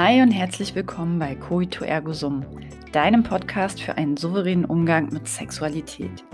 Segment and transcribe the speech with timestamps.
[0.00, 2.46] Hi und herzlich willkommen bei Coito Ergo Sum,
[2.92, 6.24] deinem Podcast für einen souveränen Umgang mit Sexualität.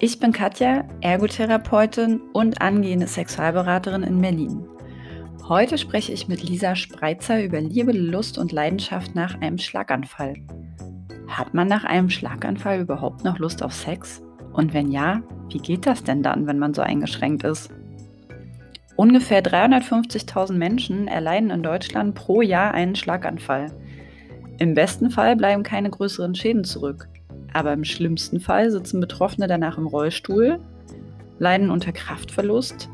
[0.00, 4.68] Ich bin Katja, Ergotherapeutin und angehende Sexualberaterin in Berlin.
[5.48, 10.34] Heute spreche ich mit Lisa Spreitzer über Liebe, Lust und Leidenschaft nach einem Schlaganfall.
[11.28, 14.20] Hat man nach einem Schlaganfall überhaupt noch Lust auf Sex?
[14.52, 17.70] Und wenn ja, wie geht das denn dann, wenn man so eingeschränkt ist?
[18.96, 23.70] Ungefähr 350.000 Menschen erleiden in Deutschland pro Jahr einen Schlaganfall.
[24.58, 27.06] Im besten Fall bleiben keine größeren Schäden zurück,
[27.52, 30.58] aber im schlimmsten Fall sitzen Betroffene danach im Rollstuhl,
[31.38, 32.88] leiden unter Kraftverlust,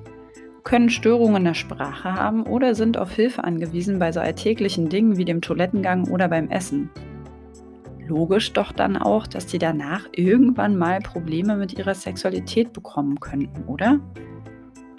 [0.65, 5.25] können Störungen der Sprache haben oder sind auf Hilfe angewiesen bei so alltäglichen Dingen wie
[5.25, 6.91] dem Toilettengang oder beim Essen.
[8.09, 13.65] Logisch doch dann auch, dass die danach irgendwann mal Probleme mit ihrer Sexualität bekommen könnten,
[13.65, 14.01] oder?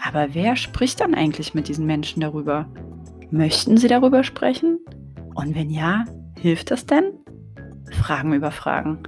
[0.06, 2.68] Aber wer spricht dann eigentlich mit diesen Menschen darüber?
[3.32, 4.80] Möchten sie darüber sprechen?
[5.34, 6.04] Und wenn ja,
[6.38, 7.14] hilft das denn?
[7.90, 9.00] Fragen über Fragen.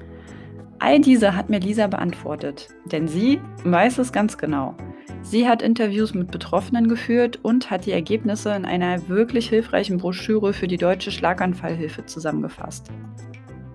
[0.80, 4.76] All diese hat mir Lisa beantwortet, denn sie weiß es ganz genau.
[5.22, 10.54] Sie hat Interviews mit Betroffenen geführt und hat die Ergebnisse in einer wirklich hilfreichen Broschüre
[10.54, 12.90] für die deutsche Schlaganfallhilfe zusammengefasst.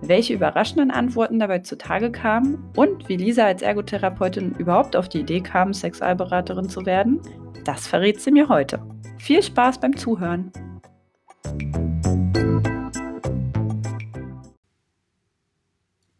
[0.03, 5.41] Welche überraschenden Antworten dabei zutage kamen und wie Lisa als Ergotherapeutin überhaupt auf die Idee
[5.41, 7.21] kam, Sexualberaterin zu werden,
[7.65, 8.81] das verrät sie mir heute.
[9.19, 10.51] Viel Spaß beim Zuhören!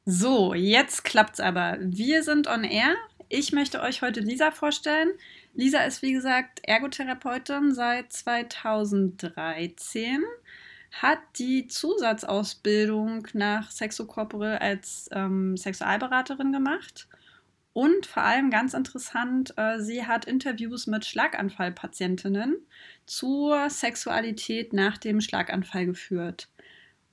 [0.05, 1.77] So, jetzt klappt's aber.
[1.79, 2.93] Wir sind on air.
[3.29, 5.09] Ich möchte euch heute Lisa vorstellen.
[5.53, 10.21] Lisa ist, wie gesagt, Ergotherapeutin seit 2013
[10.91, 17.07] hat die Zusatzausbildung nach Sexokorporell als ähm, Sexualberaterin gemacht.
[17.73, 22.57] Und vor allem ganz interessant, äh, sie hat Interviews mit Schlaganfallpatientinnen
[23.05, 26.49] zur Sexualität nach dem Schlaganfall geführt.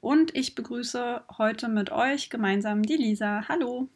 [0.01, 3.45] Und ich begrüße heute mit euch gemeinsam die Lisa.
[3.49, 3.89] Hallo.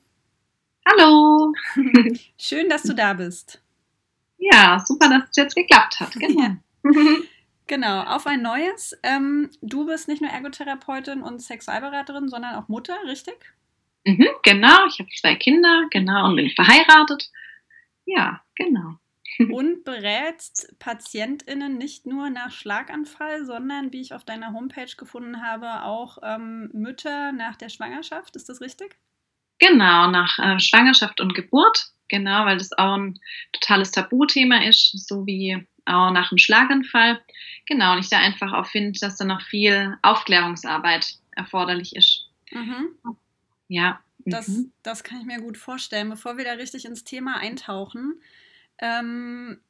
[0.86, 1.52] Hallo.
[2.38, 3.60] Schön, dass du da bist.
[4.38, 6.12] Ja, super, dass es jetzt geklappt hat.
[6.20, 6.40] Genau.
[6.40, 6.56] Ja.
[7.72, 8.94] Genau, auf ein neues.
[9.02, 13.34] Ähm, du bist nicht nur Ergotherapeutin und Sexualberaterin, sondern auch Mutter, richtig?
[14.04, 17.30] Mhm, genau, ich habe zwei Kinder, genau, und bin verheiratet.
[18.04, 18.96] Ja, genau.
[19.50, 25.84] Und berätst PatientInnen nicht nur nach Schlaganfall, sondern, wie ich auf deiner Homepage gefunden habe,
[25.84, 28.36] auch ähm, Mütter nach der Schwangerschaft.
[28.36, 28.98] Ist das richtig?
[29.58, 31.92] Genau, nach äh, Schwangerschaft und Geburt.
[32.10, 33.18] Genau, weil das auch ein
[33.52, 37.20] totales Tabuthema ist, so wie auch nach dem Schlaganfall.
[37.66, 42.28] Genau, und ich da einfach auch finde, dass da noch viel Aufklärungsarbeit erforderlich ist.
[42.50, 42.96] Mhm.
[43.68, 44.00] Ja.
[44.24, 44.72] Das, mhm.
[44.82, 46.10] das kann ich mir gut vorstellen.
[46.10, 48.20] Bevor wir da richtig ins Thema eintauchen,
[48.78, 49.60] ähm,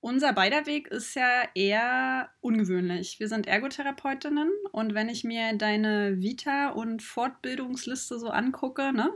[0.00, 3.20] unser beider Weg ist ja eher ungewöhnlich.
[3.20, 9.10] Wir sind Ergotherapeutinnen und wenn ich mir deine Vita und Fortbildungsliste so angucke, ne,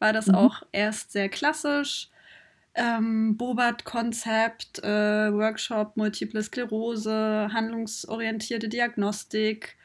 [0.00, 0.34] war das mhm.
[0.34, 2.08] auch erst sehr klassisch
[2.74, 9.76] ähm, Bobat-Konzept, äh, Workshop, Multiple Sklerose, handlungsorientierte Diagnostik,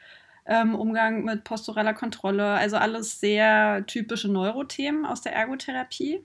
[0.46, 6.20] ähm, Umgang mit posturaler Kontrolle, also alles sehr typische Neurothemen aus der Ergotherapie.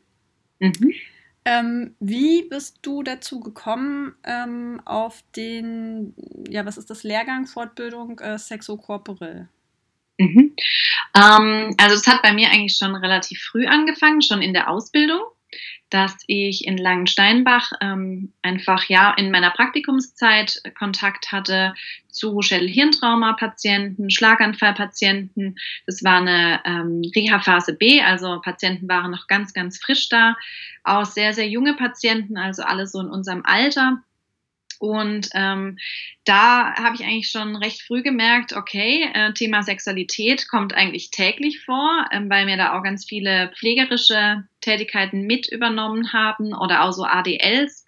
[0.60, 0.94] Mhm.
[1.46, 6.16] Ähm, wie bist du dazu gekommen, ähm, auf den,
[6.48, 9.50] ja, was ist das, Lehrgang, Fortbildung äh, Sexokorporell?
[10.18, 10.56] Mhm.
[11.16, 15.24] Ähm, also es hat bei mir eigentlich schon relativ früh angefangen, schon in der Ausbildung
[15.94, 21.76] dass ich in Langensteinbach ähm, einfach ja in meiner Praktikumszeit Kontakt hatte
[22.10, 25.56] zu Schädel-Hirntrauma-Patienten, Schlaganfall-Patienten.
[25.86, 30.36] Das war eine ähm, Reha-Phase B, also Patienten waren noch ganz, ganz frisch da.
[30.84, 34.02] Auch sehr, sehr junge Patienten, also alle so in unserem Alter.
[34.84, 35.78] Und ähm,
[36.26, 41.64] da habe ich eigentlich schon recht früh gemerkt, okay, äh, Thema Sexualität kommt eigentlich täglich
[41.64, 46.92] vor, ähm, weil mir da auch ganz viele pflegerische Tätigkeiten mit übernommen haben oder auch
[46.92, 47.86] so ADLs.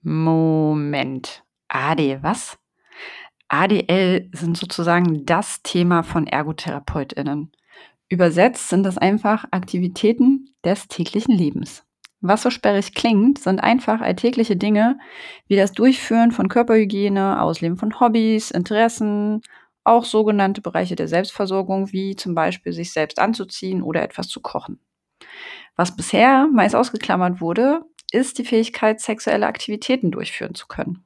[0.00, 1.42] Moment.
[1.68, 2.58] AD, was?
[3.48, 7.52] ADL sind sozusagen das Thema von ErgotherapeutInnen.
[8.08, 11.84] Übersetzt sind das einfach Aktivitäten des täglichen Lebens.
[12.20, 14.98] Was so sperrig klingt, sind einfach alltägliche Dinge
[15.46, 19.42] wie das Durchführen von Körperhygiene, Ausleben von Hobbys, Interessen,
[19.84, 24.80] auch sogenannte Bereiche der Selbstversorgung, wie zum Beispiel sich selbst anzuziehen oder etwas zu kochen.
[25.76, 31.04] Was bisher meist ausgeklammert wurde, ist die Fähigkeit, sexuelle Aktivitäten durchführen zu können.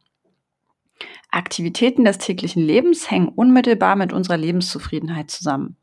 [1.31, 5.77] Aktivitäten des täglichen Lebens hängen unmittelbar mit unserer Lebenszufriedenheit zusammen.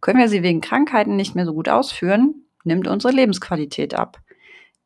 [0.00, 4.20] Können wir sie wegen Krankheiten nicht mehr so gut ausführen, nimmt unsere Lebensqualität ab.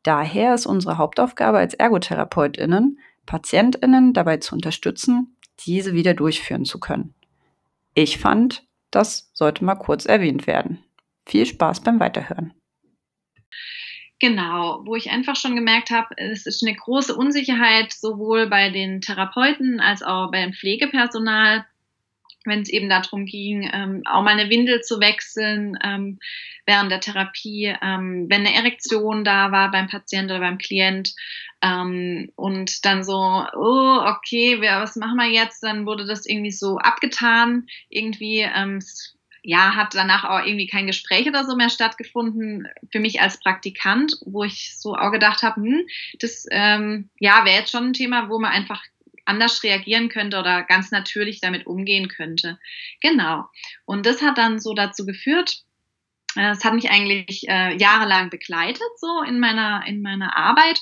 [0.03, 7.13] Daher ist unsere Hauptaufgabe als ErgotherapeutInnen, PatientInnen dabei zu unterstützen, diese wieder durchführen zu können.
[7.93, 10.83] Ich fand, das sollte mal kurz erwähnt werden.
[11.25, 12.53] Viel Spaß beim Weiterhören.
[14.19, 19.01] Genau, wo ich einfach schon gemerkt habe, es ist eine große Unsicherheit sowohl bei den
[19.01, 21.65] Therapeuten als auch beim Pflegepersonal,
[22.45, 26.19] wenn es eben darum ging, ähm, auch mal eine Windel zu wechseln ähm,
[26.65, 31.13] während der Therapie, ähm, wenn eine Erektion da war beim Patienten oder beim Klient
[31.61, 35.63] ähm, und dann so, oh, okay, was machen wir jetzt?
[35.63, 38.79] Dann wurde das irgendwie so abgetan, irgendwie, ähm,
[39.43, 44.13] ja, hat danach auch irgendwie kein Gespräch oder so mehr stattgefunden für mich als Praktikant,
[44.25, 45.81] wo ich so auch gedacht habe, hm,
[46.19, 48.83] das ähm, ja wäre jetzt schon ein Thema, wo man einfach
[49.31, 52.59] anders reagieren könnte oder ganz natürlich damit umgehen könnte.
[53.01, 53.45] Genau.
[53.85, 55.63] Und das hat dann so dazu geführt,
[56.35, 60.81] äh, es hat mich eigentlich äh, jahrelang begleitet, so in meiner, in meiner Arbeit,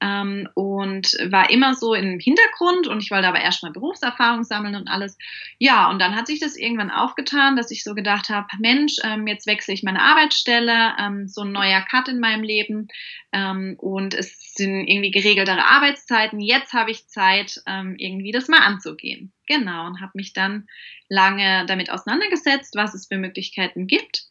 [0.00, 4.88] ähm, und war immer so im Hintergrund und ich wollte aber erstmal Berufserfahrung sammeln und
[4.88, 5.16] alles.
[5.58, 9.26] Ja, und dann hat sich das irgendwann aufgetan, dass ich so gedacht habe, Mensch, ähm,
[9.26, 12.88] jetzt wechsle ich meine Arbeitsstelle, ähm, so ein neuer Cut in meinem Leben
[13.32, 16.40] ähm, und es sind irgendwie geregeltere Arbeitszeiten.
[16.40, 19.32] Jetzt habe ich Zeit, ähm, irgendwie das mal anzugehen.
[19.46, 20.66] Genau, und habe mich dann
[21.08, 24.24] lange damit auseinandergesetzt, was es für Möglichkeiten gibt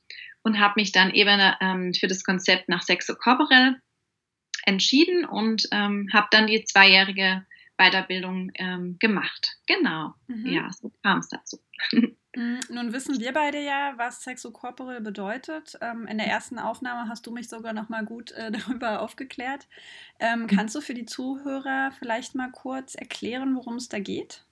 [0.44, 3.78] und habe mich dann eben ähm, für das Konzept nach Sexo Corporel
[4.66, 7.46] entschieden und ähm, habe dann die zweijährige
[7.78, 9.58] Weiterbildung ähm, gemacht.
[9.68, 10.14] Genau.
[10.28, 10.48] Mhm.
[10.48, 11.60] Ja, so kam es dazu.
[12.36, 15.78] Mm, nun wissen wir beide ja, was Sexocorporal bedeutet.
[15.82, 19.68] Ähm, in der ersten Aufnahme hast du mich sogar noch mal gut äh, darüber aufgeklärt.
[20.20, 20.48] Ähm, mhm.
[20.48, 24.46] kannst du für die Zuhörer vielleicht mal kurz erklären, worum es da geht?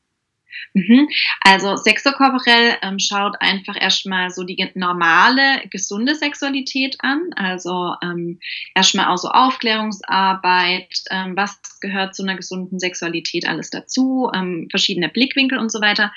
[0.74, 1.10] Mhm.
[1.42, 7.30] Also sexokorporell ähm, schaut einfach erstmal so die normale, gesunde Sexualität an.
[7.36, 8.40] Also ähm,
[8.76, 15.10] erstmal auch so Aufklärungsarbeit, ähm, was gehört zu einer gesunden Sexualität alles dazu, ähm, verschiedene
[15.10, 16.12] Blickwinkel und so weiter.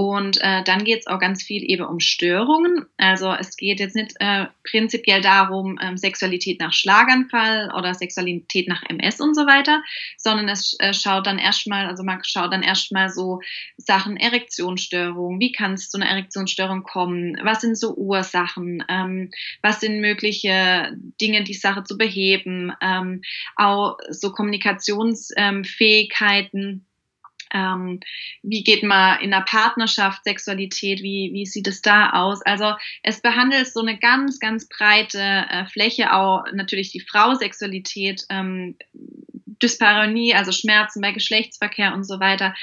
[0.00, 2.86] Und äh, dann geht es auch ganz viel eben um Störungen.
[2.96, 8.82] Also es geht jetzt nicht äh, prinzipiell darum, ähm, Sexualität nach Schlaganfall oder Sexualität nach
[8.88, 9.82] MS und so weiter,
[10.16, 13.40] sondern es äh, schaut dann erstmal, also man schaut dann erstmal so
[13.76, 19.30] Sachen Erektionsstörung, wie kann es zu einer Erektionsstörung kommen, was sind so Ursachen, ähm,
[19.60, 23.20] was sind mögliche Dinge, die Sache zu beheben, ähm,
[23.54, 26.86] auch so Kommunikationsfähigkeiten.
[27.52, 28.00] Ähm,
[28.42, 32.42] wie geht man in einer Partnerschaft Sexualität, wie, wie sieht es da aus?
[32.42, 38.24] Also es behandelt so eine ganz, ganz breite äh, Fläche, auch natürlich die Frau Sexualität,
[38.28, 38.76] ähm,
[39.62, 42.54] Dyspareunie, also Schmerzen bei Geschlechtsverkehr und so weiter,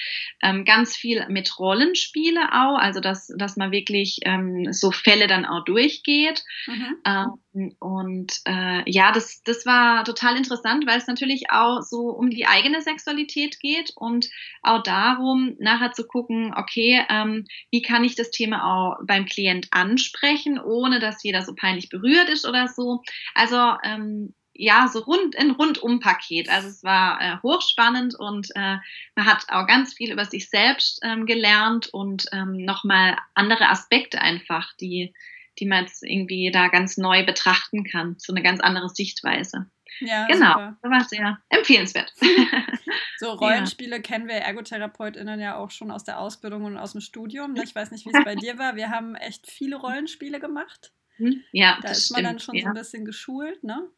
[0.42, 5.46] ähm, ganz viel mit Rollenspiele auch, also dass, dass man wirklich ähm, so Fälle dann
[5.46, 6.44] auch durchgeht.
[6.68, 6.96] Mhm.
[7.06, 12.30] Ähm, und äh, ja, das, das war total interessant, weil es natürlich auch so um
[12.30, 14.30] die eigene Sexualität geht und
[14.62, 19.68] auch darum, nachher zu gucken, okay, ähm, wie kann ich das Thema auch beim Klient
[19.72, 23.02] ansprechen, ohne dass jeder so peinlich berührt ist oder so.
[23.34, 26.50] Also ähm, ja, so rund, ein Rundum-Paket.
[26.50, 28.78] Also es war äh, hochspannend und äh,
[29.16, 34.20] man hat auch ganz viel über sich selbst ähm, gelernt und ähm, nochmal andere Aspekte
[34.22, 35.14] einfach, die,
[35.60, 38.16] die man jetzt irgendwie da ganz neu betrachten kann.
[38.18, 39.68] So eine ganz andere Sichtweise.
[40.00, 40.54] Ja, genau.
[40.54, 40.78] Super.
[40.82, 42.14] Das war sehr empfehlenswert.
[43.18, 44.02] So Rollenspiele ja.
[44.02, 47.56] kennen wir ErgotherapeutInnen ja auch schon aus der Ausbildung und aus dem Studium.
[47.56, 48.76] Ich weiß nicht, wie es bei dir war.
[48.76, 50.94] Wir haben echt viele Rollenspiele gemacht.
[51.18, 51.44] Hm?
[51.52, 52.26] Ja, da ist man stimmt.
[52.26, 52.62] dann schon ja.
[52.62, 53.90] so ein bisschen geschult, ne?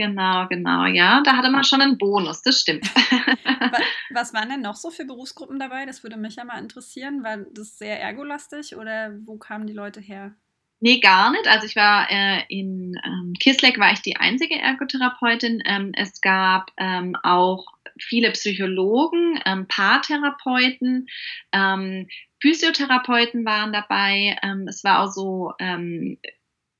[0.00, 1.20] Genau, genau, ja.
[1.22, 2.86] Da hatte man schon einen Bonus, das stimmt.
[4.10, 5.84] Was waren denn noch so für Berufsgruppen dabei?
[5.84, 7.22] Das würde mich ja mal interessieren.
[7.22, 10.34] War das sehr ergolastig oder wo kamen die Leute her?
[10.80, 11.46] Nee, gar nicht.
[11.46, 15.62] Also ich war äh, in ähm, Kisleck war ich die einzige Ergotherapeutin.
[15.66, 17.66] Ähm, es gab ähm, auch
[17.98, 21.08] viele Psychologen, ähm, Paartherapeuten,
[21.52, 22.08] ähm,
[22.40, 24.38] Physiotherapeuten waren dabei.
[24.42, 25.52] Ähm, es war auch so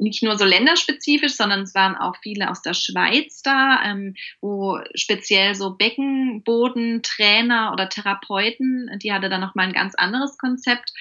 [0.01, 4.79] nicht nur so länderspezifisch, sondern es waren auch viele aus der Schweiz da, ähm, wo
[4.95, 10.93] speziell so Beckenbodentrainer oder Therapeuten, die hatte dann nochmal ein ganz anderes Konzept.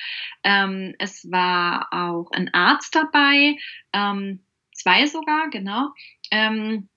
[0.43, 3.55] Ähm, es war auch ein Arzt dabei,
[3.93, 4.41] ähm,
[4.73, 5.89] zwei sogar, genau.
[6.31, 6.89] Ähm,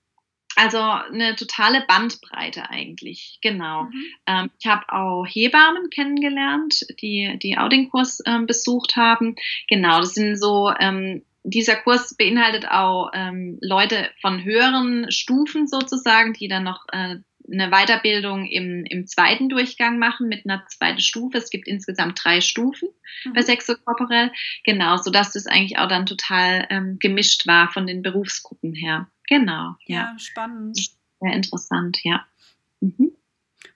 [0.55, 3.83] also eine totale Bandbreite eigentlich, genau.
[3.85, 4.05] Mhm.
[4.27, 9.35] Ähm, ich habe auch Hebammen kennengelernt, die die Outing-Kurs ähm, besucht haben.
[9.67, 10.71] Genau, das sind so
[11.43, 17.17] dieser Kurs beinhaltet auch ähm, Leute von höheren Stufen sozusagen, die dann noch äh,
[17.51, 21.37] eine Weiterbildung im, im zweiten Durchgang machen mit einer zweiten Stufe.
[21.37, 22.87] Es gibt insgesamt drei Stufen
[23.25, 23.33] mhm.
[23.33, 24.31] bei Sexokorporell.
[24.63, 29.09] Genau, so dass das eigentlich auch dann total ähm, gemischt war von den Berufsgruppen her.
[29.27, 29.75] Genau.
[29.85, 30.77] Ja, ja spannend.
[31.19, 32.25] Sehr interessant, ja.
[32.79, 33.11] Mhm.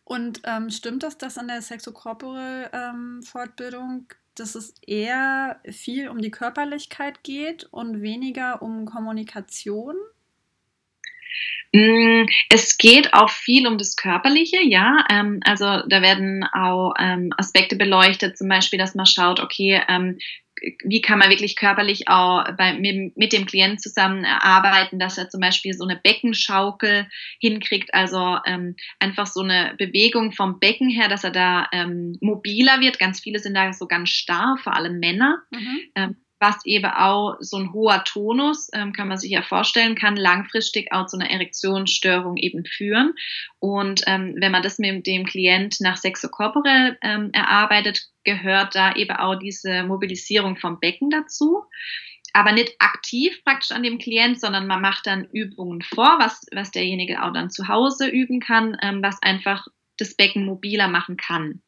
[0.03, 4.07] Und ähm, stimmt das, dass in der Sexocorporal-Fortbildung, ähm,
[4.39, 9.95] dass es eher viel um die Körperlichkeit geht und weniger um Kommunikation?
[11.73, 15.05] Mm, es geht auch viel um das Körperliche, ja.
[15.11, 20.17] Ähm, also da werden auch ähm, Aspekte beleuchtet, zum Beispiel, dass man schaut, okay, ähm,
[20.83, 25.73] wie kann man wirklich körperlich auch bei, mit, dem Klienten zusammenarbeiten, dass er zum Beispiel
[25.73, 27.07] so eine Beckenschaukel
[27.39, 32.79] hinkriegt, also ähm, einfach so eine Bewegung vom Becken her, dass er da ähm, mobiler
[32.79, 32.99] wird.
[32.99, 35.39] Ganz viele sind da so ganz starr, vor allem Männer.
[35.51, 35.79] Mhm.
[35.95, 40.15] Ähm, was eben auch so ein hoher Tonus, ähm, kann man sich ja vorstellen, kann
[40.15, 43.13] langfristig auch zu einer Erektionsstörung eben führen.
[43.59, 49.15] Und ähm, wenn man das mit dem Klient nach Sexokorporell ähm, erarbeitet, gehört da eben
[49.15, 51.63] auch diese Mobilisierung vom Becken dazu.
[52.33, 56.71] Aber nicht aktiv praktisch an dem Klient, sondern man macht dann Übungen vor, was, was
[56.71, 59.65] derjenige auch dann zu Hause üben kann, ähm, was einfach
[59.97, 61.61] das Becken mobiler machen kann.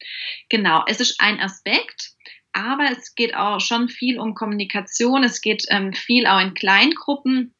[0.48, 2.12] Genau, es ist ein Aspekt
[2.52, 5.24] aber es geht auch schon viel um Kommunikation.
[5.24, 7.54] Es geht ähm, viel auch in Kleingruppen,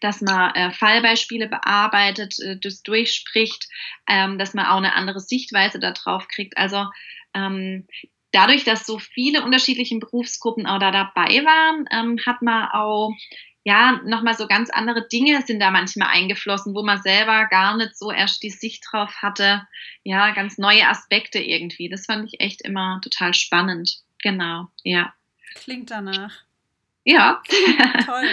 [0.00, 3.68] dass man äh, Fallbeispiele bearbeitet, äh, das durchspricht,
[4.08, 6.56] ähm, dass man auch eine andere Sichtweise darauf kriegt.
[6.56, 6.86] Also
[7.34, 7.86] ähm,
[8.32, 13.12] dadurch, dass so viele unterschiedliche Berufsgruppen auch da dabei waren, ähm, hat man auch
[13.64, 17.98] ja, nochmal so ganz andere Dinge sind da manchmal eingeflossen, wo man selber gar nicht
[17.98, 19.66] so erst die Sicht drauf hatte.
[20.04, 21.90] Ja, ganz neue Aspekte irgendwie.
[21.90, 23.98] Das fand ich echt immer total spannend.
[24.30, 25.14] Genau, ja.
[25.54, 26.44] Klingt danach.
[27.04, 27.42] Ja.
[28.04, 28.26] Toll.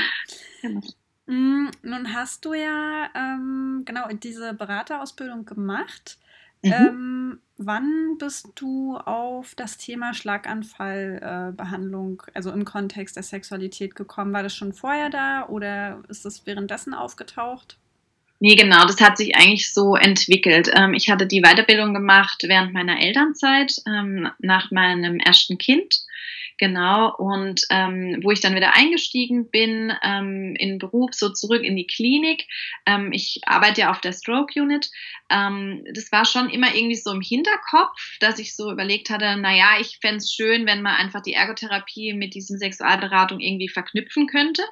[0.62, 0.82] Genau.
[1.28, 6.20] Mm, nun hast du ja ähm, genau diese Beraterausbildung gemacht.
[6.62, 6.74] Mhm.
[6.74, 14.34] Ähm, wann bist du auf das Thema Schlaganfallbehandlung, äh, also im Kontext der Sexualität gekommen?
[14.34, 17.80] War das schon vorher da oder ist das währenddessen aufgetaucht?
[18.40, 20.70] Nee, genau, das hat sich eigentlich so entwickelt.
[20.76, 26.02] Ähm, ich hatte die Weiterbildung gemacht während meiner Elternzeit, ähm, nach meinem ersten Kind.
[26.58, 31.76] Genau, und ähm, wo ich dann wieder eingestiegen bin ähm, in Beruf, so zurück in
[31.76, 32.46] die Klinik.
[32.86, 34.90] Ähm, ich arbeite ja auf der Stroke Unit.
[35.30, 39.78] Ähm, das war schon immer irgendwie so im Hinterkopf, dass ich so überlegt hatte, naja,
[39.82, 44.64] ich fände es schön, wenn man einfach die Ergotherapie mit diesen Sexualberatung irgendwie verknüpfen könnte.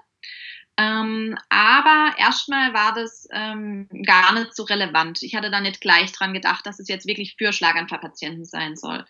[0.76, 5.22] Ähm, aber erstmal war das ähm, gar nicht so relevant.
[5.22, 9.06] Ich hatte da nicht gleich dran gedacht, dass es jetzt wirklich für Schlaganfallpatienten sein soll.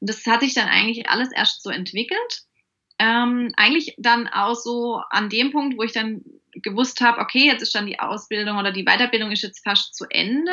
[0.00, 2.42] Und das hat sich dann eigentlich alles erst so entwickelt.
[3.00, 6.22] Ähm, eigentlich dann auch so an dem Punkt, wo ich dann
[6.52, 10.04] gewusst habe, okay, jetzt ist dann die Ausbildung oder die Weiterbildung ist jetzt fast zu
[10.08, 10.52] Ende.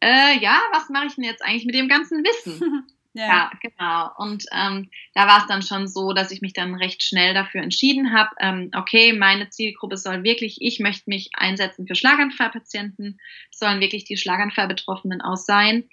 [0.00, 2.86] Äh, ja, was mache ich denn jetzt eigentlich mit dem ganzen Wissen?
[3.12, 4.10] Ja, ja genau.
[4.18, 7.62] Und ähm, da war es dann schon so, dass ich mich dann recht schnell dafür
[7.62, 13.80] entschieden habe, ähm, okay, meine Zielgruppe soll wirklich, ich möchte mich einsetzen für Schlaganfallpatienten, sollen
[13.80, 15.88] wirklich die Schlaganfallbetroffenen aus sein.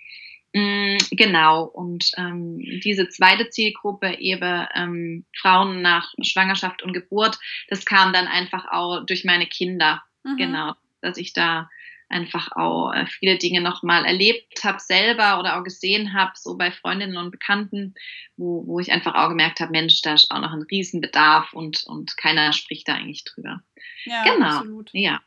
[0.53, 7.85] Mm, genau, und ähm, diese zweite Zielgruppe, eben ähm, Frauen nach Schwangerschaft und Geburt, das
[7.85, 10.03] kam dann einfach auch durch meine Kinder.
[10.23, 10.37] Mhm.
[10.37, 11.69] Genau, dass ich da
[12.09, 16.71] einfach auch äh, viele Dinge nochmal erlebt habe selber oder auch gesehen habe, so bei
[16.71, 17.95] Freundinnen und Bekannten,
[18.37, 21.83] wo, wo ich einfach auch gemerkt habe, Mensch, da ist auch noch ein Riesenbedarf und,
[21.85, 23.61] und keiner spricht da eigentlich drüber.
[24.05, 24.47] Ja, genau.
[24.47, 24.89] absolut.
[24.93, 25.21] Ja.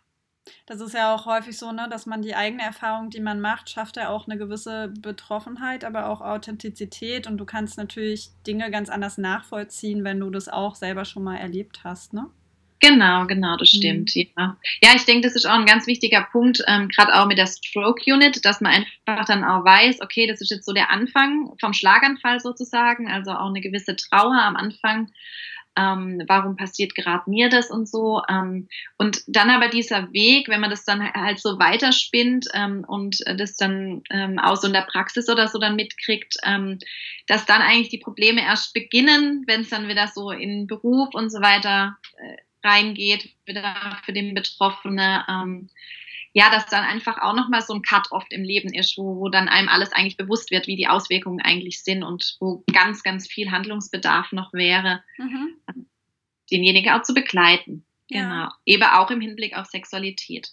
[0.66, 3.70] Das ist ja auch häufig so, ne, dass man die eigene Erfahrung, die man macht,
[3.70, 8.88] schafft ja auch eine gewisse Betroffenheit, aber auch Authentizität und du kannst natürlich Dinge ganz
[8.88, 12.30] anders nachvollziehen, wenn du das auch selber schon mal erlebt hast, ne?
[12.80, 13.78] Genau, genau, das mhm.
[13.78, 14.16] stimmt.
[14.16, 14.26] Mhm.
[14.36, 14.56] Ja.
[14.82, 17.46] ja, ich denke, das ist auch ein ganz wichtiger Punkt, ähm, gerade auch mit der
[17.46, 18.72] Stroke Unit, dass man
[19.06, 23.32] einfach dann auch weiß, okay, das ist jetzt so der Anfang vom Schlaganfall sozusagen, also
[23.32, 25.10] auch eine gewisse Trauer am Anfang.
[25.76, 28.22] Ähm, warum passiert gerade mir das und so.
[28.28, 28.68] Ähm,
[28.98, 33.54] und dann aber dieser Weg, wenn man das dann halt so weiterspinnt ähm, und das
[33.54, 36.78] dann ähm, auch so in der Praxis oder so dann mitkriegt, ähm,
[37.28, 41.30] dass dann eigentlich die Probleme erst beginnen, wenn es dann wieder so in Beruf und
[41.30, 45.24] so weiter äh, reingeht, für den Betroffene.
[45.28, 45.70] Ähm,
[46.32, 49.28] ja, dass dann einfach auch nochmal so ein Cut oft im Leben ist, wo, wo
[49.28, 53.26] dann einem alles eigentlich bewusst wird, wie die Auswirkungen eigentlich sind und wo ganz, ganz
[53.26, 55.56] viel Handlungsbedarf noch wäre, mhm.
[56.50, 57.84] denjenigen auch zu begleiten.
[58.08, 58.22] Ja.
[58.22, 58.48] Genau.
[58.64, 60.50] Eben auch im Hinblick auf Sexualität.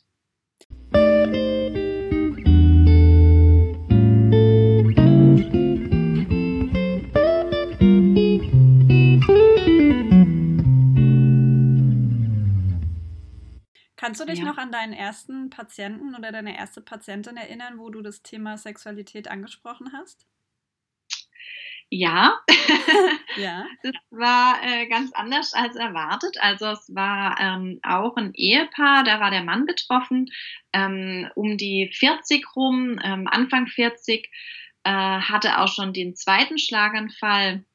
[14.07, 14.45] Kannst du dich ja.
[14.45, 19.27] noch an deinen ersten Patienten oder deine erste Patientin erinnern, wo du das Thema Sexualität
[19.27, 20.25] angesprochen hast?
[21.89, 22.39] Ja,
[23.35, 23.65] ja.
[23.83, 26.37] das war äh, ganz anders als erwartet.
[26.39, 30.29] Also es war ähm, auch ein Ehepaar, da war der Mann betroffen,
[30.71, 34.31] ähm, um die 40 rum, ähm, Anfang 40,
[34.85, 37.65] äh, hatte auch schon den zweiten Schlaganfall.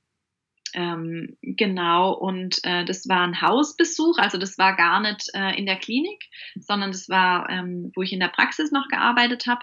[0.74, 5.66] Ähm, genau, und äh, das war ein Hausbesuch, also das war gar nicht äh, in
[5.66, 6.24] der Klinik,
[6.58, 9.62] sondern das war, ähm, wo ich in der Praxis noch gearbeitet habe.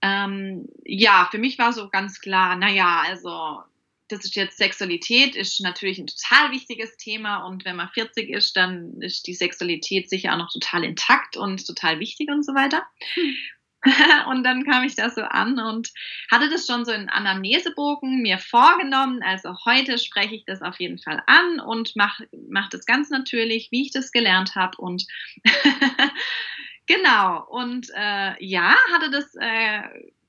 [0.00, 3.62] Ähm, ja, für mich war so ganz klar, naja, also
[4.08, 8.56] das ist jetzt Sexualität, ist natürlich ein total wichtiges Thema und wenn man 40 ist,
[8.56, 12.84] dann ist die Sexualität sicher auch noch total intakt und total wichtig und so weiter.
[14.28, 15.90] Und dann kam ich da so an und
[16.30, 19.22] hatte das schon so in Anamnesebogen mir vorgenommen.
[19.22, 23.68] Also heute spreche ich das auf jeden Fall an und mache mach das ganz natürlich,
[23.70, 24.76] wie ich das gelernt habe.
[24.78, 25.06] Und
[26.86, 29.82] genau, und äh, ja, hatte das äh,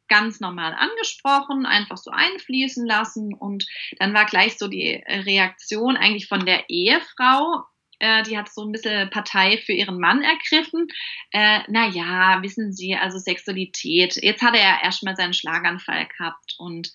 [0.10, 3.34] ganz normal angesprochen, einfach so einfließen lassen.
[3.34, 3.66] Und
[3.98, 7.64] dann war gleich so die Reaktion eigentlich von der Ehefrau,
[8.00, 10.88] äh, die hat so ein bisschen Partei für ihren Mann ergriffen.
[11.32, 14.18] Äh, naja, wissen Sie, also Sexualität.
[14.22, 16.92] Jetzt hat er ja erstmal seinen Schlaganfall gehabt und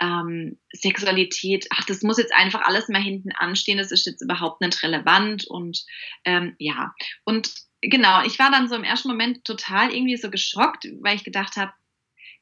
[0.00, 4.60] ähm, Sexualität, ach, das muss jetzt einfach alles mal hinten anstehen, das ist jetzt überhaupt
[4.60, 5.84] nicht relevant und
[6.24, 6.94] ähm, ja.
[7.24, 11.24] Und genau, ich war dann so im ersten Moment total irgendwie so geschockt, weil ich
[11.24, 11.72] gedacht habe,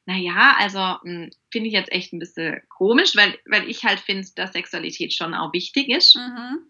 [0.05, 4.27] naja, also hm, finde ich jetzt echt ein bisschen komisch, weil, weil ich halt finde,
[4.35, 6.15] dass Sexualität schon auch wichtig ist.
[6.15, 6.69] Mhm.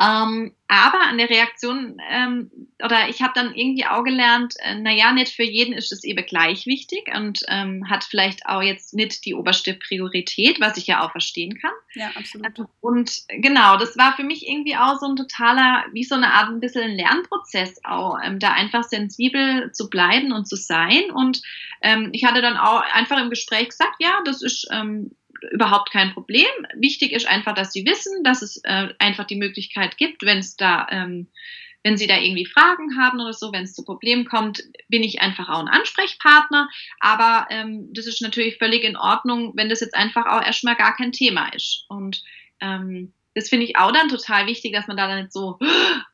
[0.00, 2.50] Ähm, aber an der Reaktion, ähm,
[2.82, 6.24] oder ich habe dann irgendwie auch gelernt, äh, naja, nicht für jeden ist es eben
[6.24, 11.04] gleich wichtig und ähm, hat vielleicht auch jetzt nicht die oberste Priorität, was ich ja
[11.04, 11.72] auch verstehen kann.
[11.94, 12.46] Ja, absolut.
[12.80, 16.48] Und genau, das war für mich irgendwie auch so ein totaler, wie so eine Art
[16.48, 21.10] ein bisschen ein Lernprozess auch, ähm, da einfach sensibel zu bleiben und zu sein.
[21.12, 21.42] Und
[21.82, 25.10] ähm, ich hatte dann auch einfach im Gespräch gesagt, ja, das ist ähm,
[25.50, 26.46] überhaupt kein Problem.
[26.74, 30.56] Wichtig ist einfach, dass sie wissen, dass es äh, einfach die Möglichkeit gibt, wenn es
[30.56, 31.28] da, ähm,
[31.82, 35.20] wenn sie da irgendwie Fragen haben oder so, wenn es zu Problemen kommt, bin ich
[35.20, 36.68] einfach auch ein Ansprechpartner.
[37.00, 40.94] Aber ähm, das ist natürlich völlig in Ordnung, wenn das jetzt einfach auch erstmal gar
[40.94, 41.84] kein Thema ist.
[41.88, 42.22] Und
[42.60, 45.58] ähm, das finde ich auch dann total wichtig, dass man da dann nicht so,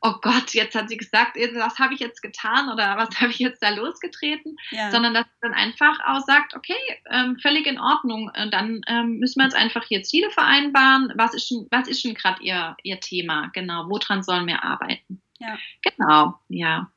[0.01, 3.39] oh Gott, jetzt hat sie gesagt, was habe ich jetzt getan oder was habe ich
[3.39, 4.91] jetzt da losgetreten, ja.
[4.91, 6.75] sondern dass man dann einfach auch sagt, okay,
[7.11, 11.35] ähm, völlig in Ordnung, und dann ähm, müssen wir jetzt einfach hier Ziele vereinbaren, was
[11.35, 15.21] ist, was ist denn gerade ihr, ihr Thema, genau, woran sollen wir arbeiten?
[15.39, 15.59] Ja.
[15.83, 16.91] Genau, ja.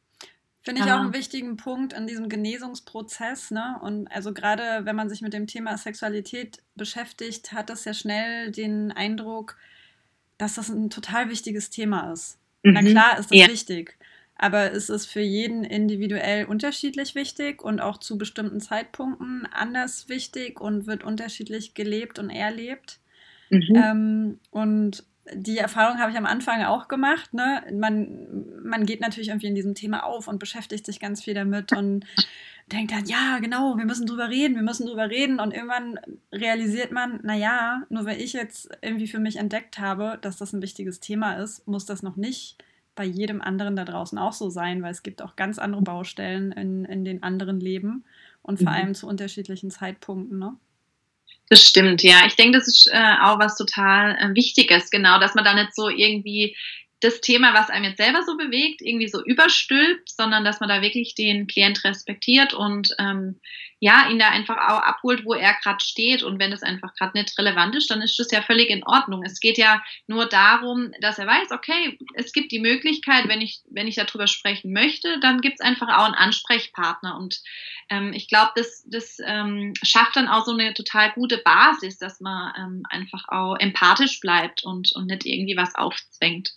[0.64, 3.50] Finde ich auch einen wichtigen Punkt in diesem Genesungsprozess.
[3.50, 3.80] Ne?
[3.82, 8.52] Und also gerade wenn man sich mit dem Thema Sexualität beschäftigt, hat das ja schnell
[8.52, 9.58] den Eindruck,
[10.42, 12.40] dass das ein total wichtiges Thema ist.
[12.64, 12.74] Mhm.
[12.74, 13.48] Na klar ist das ja.
[13.48, 13.96] wichtig,
[14.36, 20.60] aber es ist für jeden individuell unterschiedlich wichtig und auch zu bestimmten Zeitpunkten anders wichtig
[20.60, 23.00] und wird unterschiedlich gelebt und erlebt.
[23.52, 23.76] Mhm.
[23.76, 27.36] Ähm, und die Erfahrung habe ich am Anfang auch gemacht.
[27.36, 27.64] Ne?
[27.72, 31.72] Man, man geht natürlich irgendwie in diesem Thema auf und beschäftigt sich ganz viel damit
[31.72, 32.06] und
[32.72, 35.40] denkt dann, ja, genau, wir müssen drüber reden, wir müssen drüber reden.
[35.40, 36.00] Und irgendwann
[36.32, 40.62] realisiert man, naja, nur weil ich jetzt irgendwie für mich entdeckt habe, dass das ein
[40.62, 42.58] wichtiges Thema ist, muss das noch nicht
[42.96, 46.52] bei jedem anderen da draußen auch so sein, weil es gibt auch ganz andere Baustellen
[46.52, 48.04] in, in den anderen Leben
[48.42, 48.76] und vor mhm.
[48.76, 50.40] allem zu unterschiedlichen Zeitpunkten.
[50.40, 50.56] Ne?
[51.50, 52.26] Das stimmt, ja.
[52.28, 55.76] Ich denke, das ist äh, auch was total äh, Wichtiges, genau, dass man da nicht
[55.76, 56.56] so irgendwie
[57.02, 60.82] das Thema, was einem jetzt selber so bewegt, irgendwie so überstülpt, sondern dass man da
[60.82, 63.40] wirklich den Klient respektiert und ähm,
[63.84, 66.22] ja, ihn da einfach auch abholt, wo er gerade steht.
[66.22, 69.24] Und wenn es einfach gerade nicht relevant ist, dann ist das ja völlig in Ordnung.
[69.24, 73.62] Es geht ja nur darum, dass er weiß, okay, es gibt die Möglichkeit, wenn ich,
[73.72, 77.18] wenn ich darüber sprechen möchte, dann gibt es einfach auch einen Ansprechpartner.
[77.18, 77.42] Und
[77.90, 82.20] ähm, ich glaube, das, das ähm, schafft dann auch so eine total gute Basis, dass
[82.20, 86.54] man ähm, einfach auch empathisch bleibt und, und nicht irgendwie was aufzwängt.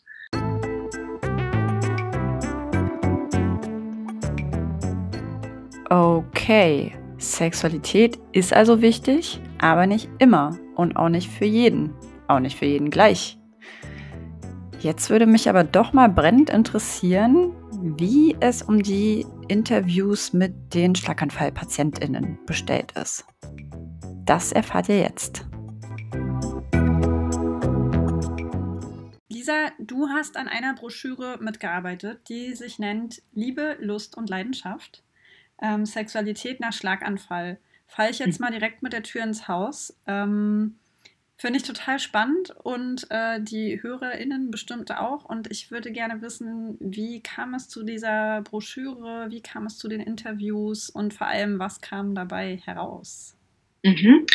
[5.91, 11.93] Okay, Sexualität ist also wichtig, aber nicht immer und auch nicht für jeden,
[12.27, 13.39] auch nicht für jeden gleich.
[14.81, 17.53] Jetzt würde mich aber doch mal brennend interessieren,
[17.97, 23.25] wie es um die Interviews mit den Schlaganfallpatientinnen bestellt ist.
[24.25, 25.47] Das erfahrt ihr jetzt.
[29.29, 35.04] Lisa, du hast an einer Broschüre mitgearbeitet, die sich nennt Liebe, Lust und Leidenschaft
[35.63, 37.59] ähm, Sexualität nach Schlaganfall.
[37.87, 38.47] Falle ich jetzt mhm.
[38.47, 39.97] mal direkt mit der Tür ins Haus.
[40.07, 40.77] Ähm,
[41.37, 45.25] Finde ich total spannend und äh, die HörerInnen bestimmt auch.
[45.25, 49.89] Und ich würde gerne wissen, wie kam es zu dieser Broschüre, wie kam es zu
[49.89, 53.37] den Interviews und vor allem, was kam dabei heraus?
[53.83, 54.27] Mhm.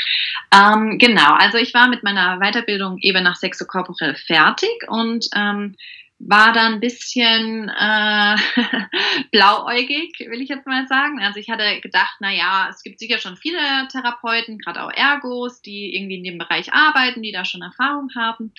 [0.54, 5.76] Ähm, genau, also ich war mit meiner Weiterbildung eben nach Sexokorporell fertig und ähm,
[6.20, 8.36] war dann ein bisschen äh,
[9.32, 11.22] blauäugig, will ich jetzt mal sagen.
[11.22, 15.62] Also ich hatte gedacht, na ja, es gibt sicher schon viele Therapeuten, gerade auch Ergos,
[15.62, 18.54] die irgendwie in dem Bereich arbeiten, die da schon Erfahrung haben.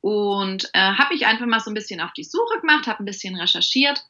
[0.00, 3.06] Und äh, habe ich einfach mal so ein bisschen auf die Suche gemacht, habe ein
[3.06, 4.04] bisschen recherchiert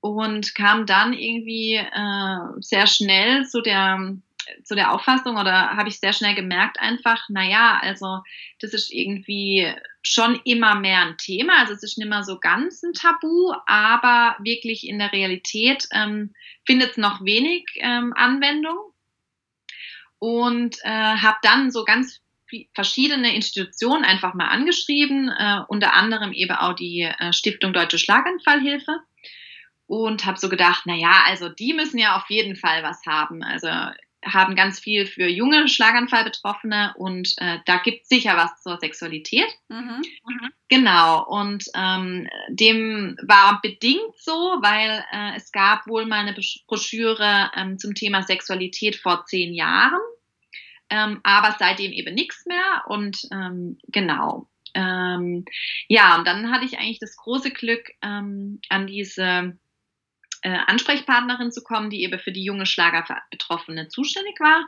[0.00, 4.16] und kam dann irgendwie äh, sehr schnell zu der
[4.64, 8.20] zu der Auffassung oder habe ich sehr schnell gemerkt einfach, naja, also
[8.60, 12.82] das ist irgendwie schon immer mehr ein Thema, also es ist nicht mehr so ganz
[12.82, 16.34] ein Tabu, aber wirklich in der Realität ähm,
[16.66, 18.76] findet es noch wenig ähm, Anwendung.
[20.18, 22.20] Und äh, habe dann so ganz
[22.74, 28.98] verschiedene Institutionen einfach mal angeschrieben, äh, unter anderem eben auch die äh, Stiftung Deutsche Schlaganfallhilfe.
[29.86, 33.42] Und habe so gedacht, naja, also die müssen ja auf jeden Fall was haben.
[33.42, 33.68] Also
[34.24, 39.48] haben ganz viel für junge Schlaganfallbetroffene und äh, da gibt es sicher was zur Sexualität.
[39.68, 40.02] Mhm.
[40.24, 40.52] Mhm.
[40.68, 47.50] Genau, und ähm, dem war bedingt so, weil äh, es gab wohl mal eine Broschüre
[47.56, 50.00] ähm, zum Thema Sexualität vor zehn Jahren,
[50.88, 54.48] ähm, aber seitdem eben nichts mehr und ähm, genau.
[54.74, 55.44] Ähm,
[55.88, 59.58] ja, und dann hatte ich eigentlich das große Glück, ähm, an diese
[60.42, 64.66] äh, Ansprechpartnerin zu kommen, die eben für die junge Schlagerbetroffene zuständig war.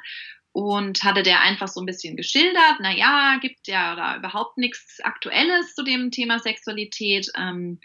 [0.53, 5.75] Und hatte der einfach so ein bisschen geschildert, naja, gibt ja da überhaupt nichts Aktuelles
[5.75, 7.29] zu dem Thema Sexualität.
[7.37, 7.81] Ähm,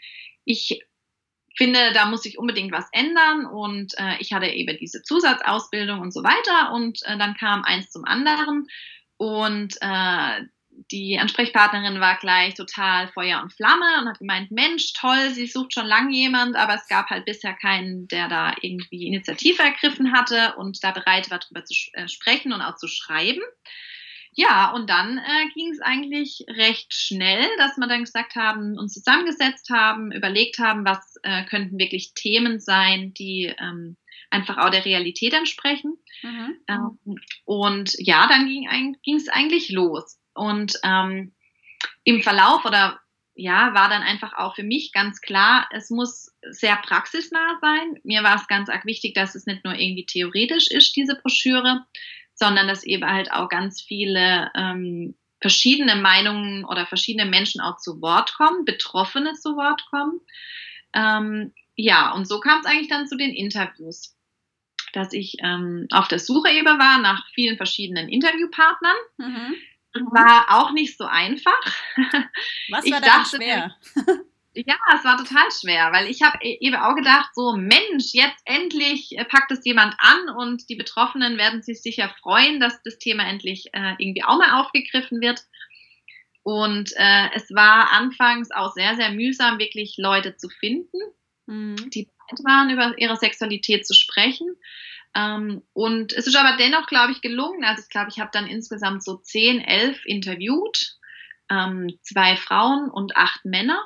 [0.45, 0.79] ich
[1.57, 3.47] finde, da muss sich unbedingt was ändern.
[3.47, 6.71] Und äh, ich hatte eben diese Zusatzausbildung und so weiter.
[6.73, 8.67] Und äh, dann kam eins zum anderen.
[9.17, 10.41] Und äh,
[10.91, 15.73] die Ansprechpartnerin war gleich total Feuer und Flamme und hat gemeint, Mensch, toll, sie sucht
[15.73, 20.55] schon lange jemand, aber es gab halt bisher keinen, der da irgendwie Initiative ergriffen hatte
[20.57, 23.41] und da bereit war, darüber zu äh, sprechen und auch zu schreiben.
[24.33, 28.93] Ja, und dann äh, ging es eigentlich recht schnell, dass wir dann gesagt haben, uns
[28.93, 33.97] zusammengesetzt haben, überlegt haben, was äh, könnten wirklich Themen sein, die ähm,
[34.29, 35.97] einfach auch der Realität entsprechen.
[36.21, 36.57] Mhm.
[36.67, 40.19] Ähm, und ja, dann ging es eigentlich los.
[40.39, 41.33] Und ähm,
[42.03, 42.99] im Verlauf oder
[43.35, 47.99] ja, war dann einfach auch für mich ganz klar, es muss sehr praxisnah sein.
[48.03, 51.85] Mir war es ganz arg wichtig, dass es nicht nur irgendwie theoretisch ist, diese Broschüre,
[52.33, 58.01] sondern dass eben halt auch ganz viele ähm, verschiedene Meinungen oder verschiedene Menschen auch zu
[58.01, 60.19] Wort kommen, Betroffene zu Wort kommen.
[60.93, 64.17] Ähm, ja, und so kam es eigentlich dann zu den Interviews,
[64.91, 68.97] dass ich ähm, auf der Suche eben war nach vielen verschiedenen Interviewpartnern.
[69.17, 69.55] Mhm.
[69.93, 71.59] War auch nicht so einfach.
[72.69, 73.75] Was war da schwer?
[74.55, 78.41] Ja, es war total schwer, weil ich habe e-, eben auch gedacht, so Mensch, jetzt
[78.45, 82.97] endlich äh, packt es jemand an und die Betroffenen werden sich sicher freuen, dass das
[82.97, 85.41] Thema endlich äh, irgendwie auch mal aufgegriffen wird.
[86.41, 90.97] Und äh, es war anfangs auch sehr, sehr mühsam, wirklich Leute zu finden,
[91.45, 91.89] mhm.
[91.91, 94.55] die bereit waren, über ihre Sexualität zu sprechen.
[95.15, 97.63] Ähm, und es ist aber dennoch, glaube ich, gelungen.
[97.63, 100.97] Also ich glaube, ich habe dann insgesamt so zehn, elf interviewt,
[101.49, 103.81] ähm, zwei Frauen und acht Männer,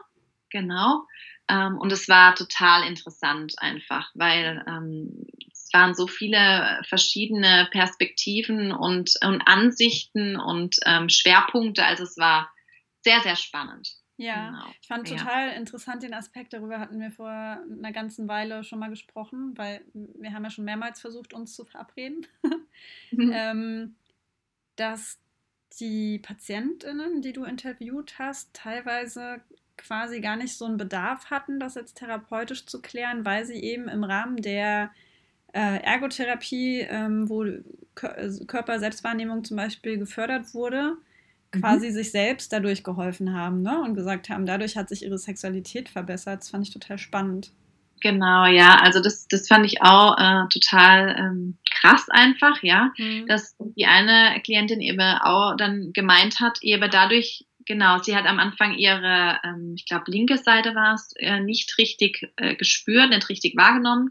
[0.49, 1.05] genau.
[1.49, 8.71] Ähm, und es war total interessant einfach, weil ähm, es waren so viele verschiedene Perspektiven
[8.71, 11.85] und, und Ansichten und ähm, Schwerpunkte.
[11.85, 12.51] Also es war
[13.01, 13.89] sehr, sehr spannend.
[14.17, 14.65] Ja, genau.
[14.79, 15.53] ich fand total ja.
[15.53, 20.33] interessant den Aspekt, darüber hatten wir vor einer ganzen Weile schon mal gesprochen, weil wir
[20.33, 22.27] haben ja schon mehrmals versucht, uns zu verabreden,
[23.11, 23.31] mhm.
[23.33, 23.95] ähm,
[24.75, 25.19] dass
[25.79, 29.41] die Patientinnen, die du interviewt hast, teilweise
[29.77, 33.87] quasi gar nicht so einen Bedarf hatten, das jetzt therapeutisch zu klären, weil sie eben
[33.87, 34.91] im Rahmen der
[35.53, 37.45] äh, Ergotherapie, ähm, wo
[37.95, 40.97] Körper-Selbstwahrnehmung zum Beispiel gefördert wurde,
[41.59, 41.93] quasi mhm.
[41.93, 43.81] sich selbst dadurch geholfen haben ne?
[43.81, 46.41] und gesagt haben, dadurch hat sich ihre Sexualität verbessert.
[46.41, 47.51] Das fand ich total spannend.
[48.01, 53.27] Genau, ja, also das, das fand ich auch äh, total ähm, krass einfach, ja, mhm.
[53.27, 58.39] dass die eine Klientin eben auch dann gemeint hat, eben dadurch, genau, sie hat am
[58.39, 63.29] Anfang ihre, ähm, ich glaube, linke Seite war es, äh, nicht richtig äh, gespürt, nicht
[63.29, 64.09] richtig wahrgenommen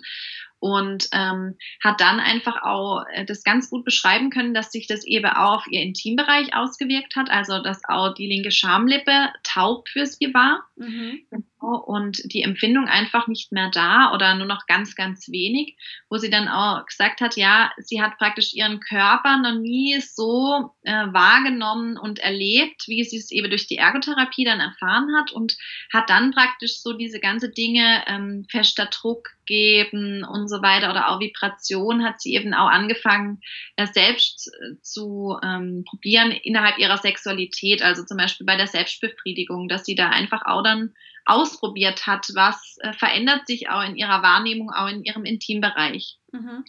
[0.62, 5.04] und ähm, hat dann einfach auch äh, das ganz gut beschreiben können, dass sich das
[5.04, 10.06] eben auch auf ihr Intimbereich ausgewirkt hat, also dass auch die linke Schamlippe taub für
[10.06, 10.64] sie war.
[10.76, 11.26] Mhm.
[11.62, 15.76] Und die Empfindung einfach nicht mehr da oder nur noch ganz, ganz wenig,
[16.08, 20.70] wo sie dann auch gesagt hat, ja, sie hat praktisch ihren Körper noch nie so
[20.82, 25.56] äh, wahrgenommen und erlebt, wie sie es eben durch die Ergotherapie dann erfahren hat und
[25.92, 31.08] hat dann praktisch so diese ganze Dinge, ähm, fester Druck geben und so weiter oder
[31.08, 33.40] auch Vibration hat sie eben auch angefangen,
[33.76, 39.68] äh, selbst äh, zu ähm, probieren innerhalb ihrer Sexualität, also zum Beispiel bei der Selbstbefriedigung,
[39.68, 40.94] dass sie da einfach auch dann
[41.24, 46.18] ausprobiert hat, was äh, verändert sich auch in ihrer Wahrnehmung, auch in ihrem Intimbereich.
[46.32, 46.64] Mhm.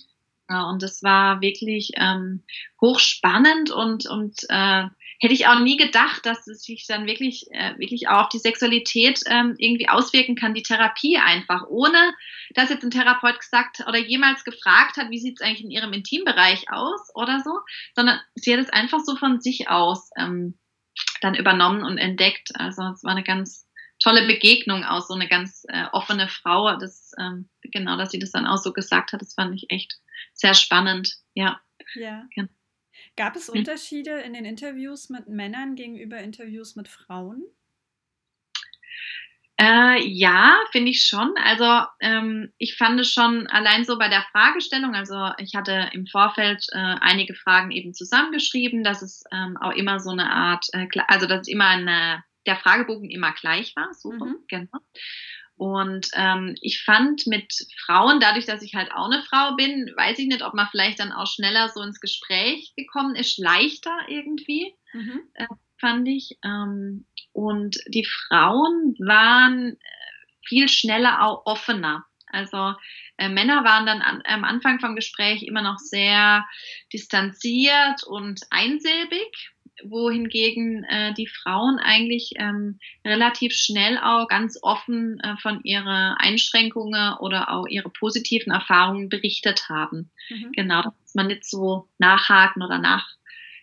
[0.50, 2.44] Ja, und das war wirklich ähm,
[2.82, 4.84] hochspannend und, und äh,
[5.20, 8.40] hätte ich auch nie gedacht, dass es sich dann wirklich, äh, wirklich auch auf die
[8.40, 12.14] Sexualität ähm, irgendwie auswirken kann, die Therapie einfach, ohne
[12.56, 15.94] dass jetzt ein Therapeut gesagt oder jemals gefragt hat, wie sieht es eigentlich in ihrem
[15.94, 17.60] Intimbereich aus oder so,
[17.96, 20.58] sondern sie hat es einfach so von sich aus ähm,
[21.22, 22.52] dann übernommen und entdeckt.
[22.56, 23.66] Also es war eine ganz
[24.04, 26.76] tolle Begegnung aus, so eine ganz äh, offene Frau.
[26.78, 30.00] Das, ähm, genau, dass sie das dann auch so gesagt hat, das fand ich echt
[30.34, 31.16] sehr spannend.
[31.34, 31.62] Ja.
[31.96, 32.28] Ja.
[32.36, 32.50] Genau.
[33.16, 33.60] Gab es hm.
[33.60, 37.44] Unterschiede in den Interviews mit Männern gegenüber Interviews mit Frauen?
[39.60, 41.34] Äh, ja, finde ich schon.
[41.38, 46.08] Also ähm, ich fand es schon allein so bei der Fragestellung, also ich hatte im
[46.08, 50.88] Vorfeld äh, einige Fragen eben zusammengeschrieben, dass es ähm, auch immer so eine Art, äh,
[51.08, 53.94] also dass es immer eine der Fragebogen immer gleich war.
[53.94, 54.38] So, mhm.
[54.48, 54.80] genau.
[55.56, 57.54] Und ähm, ich fand mit
[57.86, 61.00] Frauen, dadurch, dass ich halt auch eine Frau bin, weiß ich nicht, ob man vielleicht
[61.00, 65.22] dann auch schneller so ins Gespräch gekommen ist, leichter irgendwie, mhm.
[65.36, 65.46] äh,
[65.80, 66.38] fand ich.
[66.44, 72.06] Ähm, und die Frauen waren äh, viel schneller auch offener.
[72.28, 72.74] Also
[73.18, 76.46] äh, Männer waren dann an, am Anfang vom Gespräch immer noch sehr
[76.92, 79.53] distanziert und einsilbig
[79.84, 87.18] wohingegen äh, die Frauen eigentlich ähm, relativ schnell auch ganz offen äh, von ihren Einschränkungen
[87.20, 90.12] oder auch ihre positiven Erfahrungen berichtet haben.
[90.30, 90.52] Mhm.
[90.54, 93.08] Genau, dass man nicht so nachhaken oder nach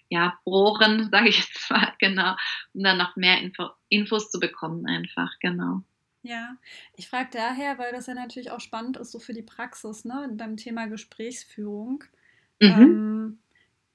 [0.09, 2.35] ja, bohren, sage ich jetzt mal, genau,
[2.75, 5.83] um dann noch mehr Info Infos zu bekommen, einfach, genau.
[6.23, 6.57] Ja,
[6.97, 10.29] ich frage daher, weil das ja natürlich auch spannend ist, so für die Praxis, ne,
[10.35, 12.05] beim Thema Gesprächsführung.
[12.61, 12.69] Mhm.
[12.69, 13.39] Ähm,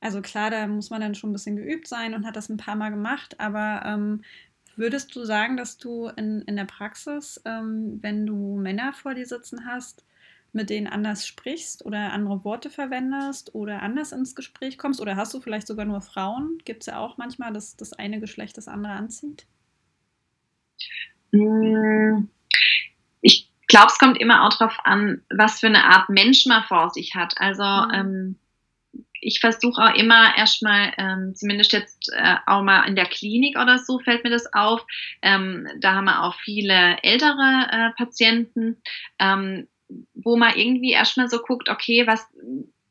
[0.01, 2.57] also klar, da muss man dann schon ein bisschen geübt sein und hat das ein
[2.57, 4.21] paar Mal gemacht, aber ähm,
[4.75, 9.25] würdest du sagen, dass du in, in der Praxis, ähm, wenn du Männer vor dir
[9.25, 10.05] sitzen hast,
[10.55, 15.01] mit denen anders sprichst oder andere Worte verwendest oder anders ins Gespräch kommst?
[15.01, 16.59] Oder hast du vielleicht sogar nur Frauen?
[16.63, 19.45] Gibt es ja auch manchmal, dass das eine Geschlecht das andere anzieht?
[21.33, 22.29] Hm,
[23.19, 26.89] ich glaube, es kommt immer auch darauf an, was für eine Art Mensch man vor
[26.89, 27.35] sich hat.
[27.37, 27.93] Also mhm.
[27.93, 28.35] ähm,
[29.25, 33.79] ich versuche auch immer erstmal, ähm, zumindest jetzt äh, auch mal in der Klinik oder
[33.79, 34.85] so fällt mir das auf.
[35.21, 38.77] Ähm, da haben wir auch viele ältere äh, Patienten,
[39.19, 39.67] ähm,
[40.13, 42.27] wo man irgendwie erstmal so guckt, okay, was,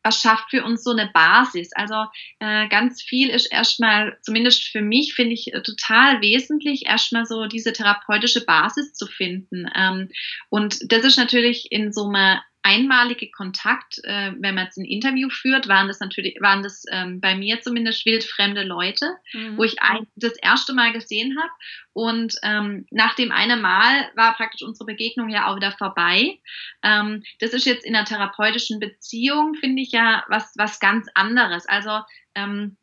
[0.03, 1.71] was schafft für uns so eine Basis?
[1.75, 2.05] Also
[2.41, 7.47] äh, ganz viel ist erstmal, zumindest für mich, finde ich äh, total wesentlich, erstmal so
[7.47, 9.71] diese therapeutische Basis zu finden.
[9.77, 10.09] Ähm,
[10.51, 15.29] und das ist natürlich in so einer einmalige Kontakt, äh, wenn man jetzt ein Interview
[15.29, 19.59] führt, waren das natürlich, waren das ähm, bei mir zumindest wildfremde Leute, mhm.
[19.59, 21.53] wo ich ein, das erste Mal gesehen habe.
[21.93, 26.39] Und ähm, nach dem einen Mal war praktisch unsere Begegnung ja auch wieder vorbei.
[26.83, 31.67] Ähm, das ist jetzt in einer therapeutischen Beziehung, finde ich ja was, was ganz anderes.
[31.67, 32.01] Also
[32.35, 32.79] ähm,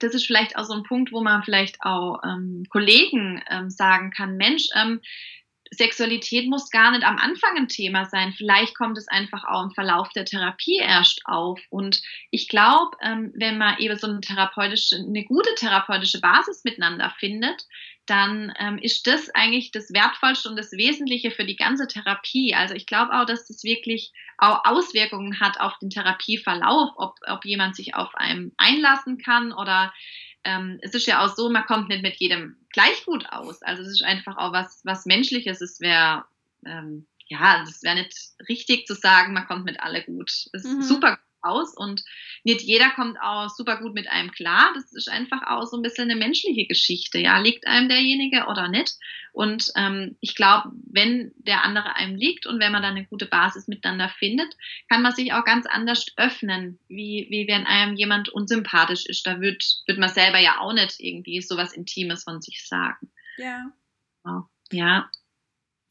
[0.00, 4.10] das ist vielleicht auch so ein Punkt, wo man vielleicht auch ähm, Kollegen ähm, sagen
[4.10, 5.00] kann, Mensch, ähm,
[5.74, 8.32] Sexualität muss gar nicht am Anfang ein Thema sein.
[8.32, 11.60] Vielleicht kommt es einfach auch im Verlauf der Therapie erst auf.
[11.70, 17.14] Und ich glaube, ähm, wenn man eben so eine therapeutische, eine gute therapeutische Basis miteinander
[17.18, 17.66] findet,
[18.06, 22.54] dann ähm, ist das eigentlich das Wertvollste und das Wesentliche für die ganze Therapie.
[22.54, 27.44] Also ich glaube auch, dass das wirklich auch Auswirkungen hat auf den Therapieverlauf, ob, ob
[27.44, 29.92] jemand sich auf einem einlassen kann oder
[30.44, 33.62] ähm, es ist ja auch so, man kommt nicht mit jedem gleich gut aus.
[33.62, 35.60] Also es ist einfach auch was, was Menschliches.
[35.60, 36.24] Es wäre,
[36.66, 38.14] ähm, ja, es wäre nicht
[38.48, 40.30] richtig zu sagen, man kommt mit alle gut.
[40.52, 40.82] Es ist mhm.
[40.82, 42.02] super aus und
[42.42, 44.72] nicht jeder kommt auch super gut mit einem klar.
[44.74, 47.18] Das ist einfach auch so ein bisschen eine menschliche Geschichte.
[47.18, 48.94] Ja, liegt einem derjenige oder nicht?
[49.32, 53.26] Und ähm, ich glaube, wenn der andere einem liegt und wenn man dann eine gute
[53.26, 54.56] Basis miteinander findet,
[54.88, 59.26] kann man sich auch ganz anders öffnen, wie, wie wenn einem jemand unsympathisch ist.
[59.26, 63.10] Da wird, wird man selber ja auch nicht irgendwie so was Intimes von sich sagen.
[63.38, 63.72] Ja.
[64.70, 65.10] Ja.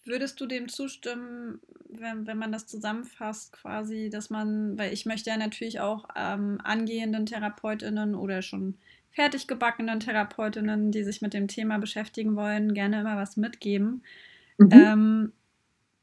[0.06, 5.30] Würdest du dem zustimmen, wenn, wenn man das zusammenfasst, quasi, dass man, weil ich möchte
[5.30, 8.78] ja natürlich auch ähm, angehenden Therapeutinnen oder schon
[9.12, 14.04] fertig gebackenen Therapeutinnen, die sich mit dem Thema beschäftigen wollen, gerne immer was mitgeben.
[14.58, 14.70] mhm.
[14.72, 15.32] ähm,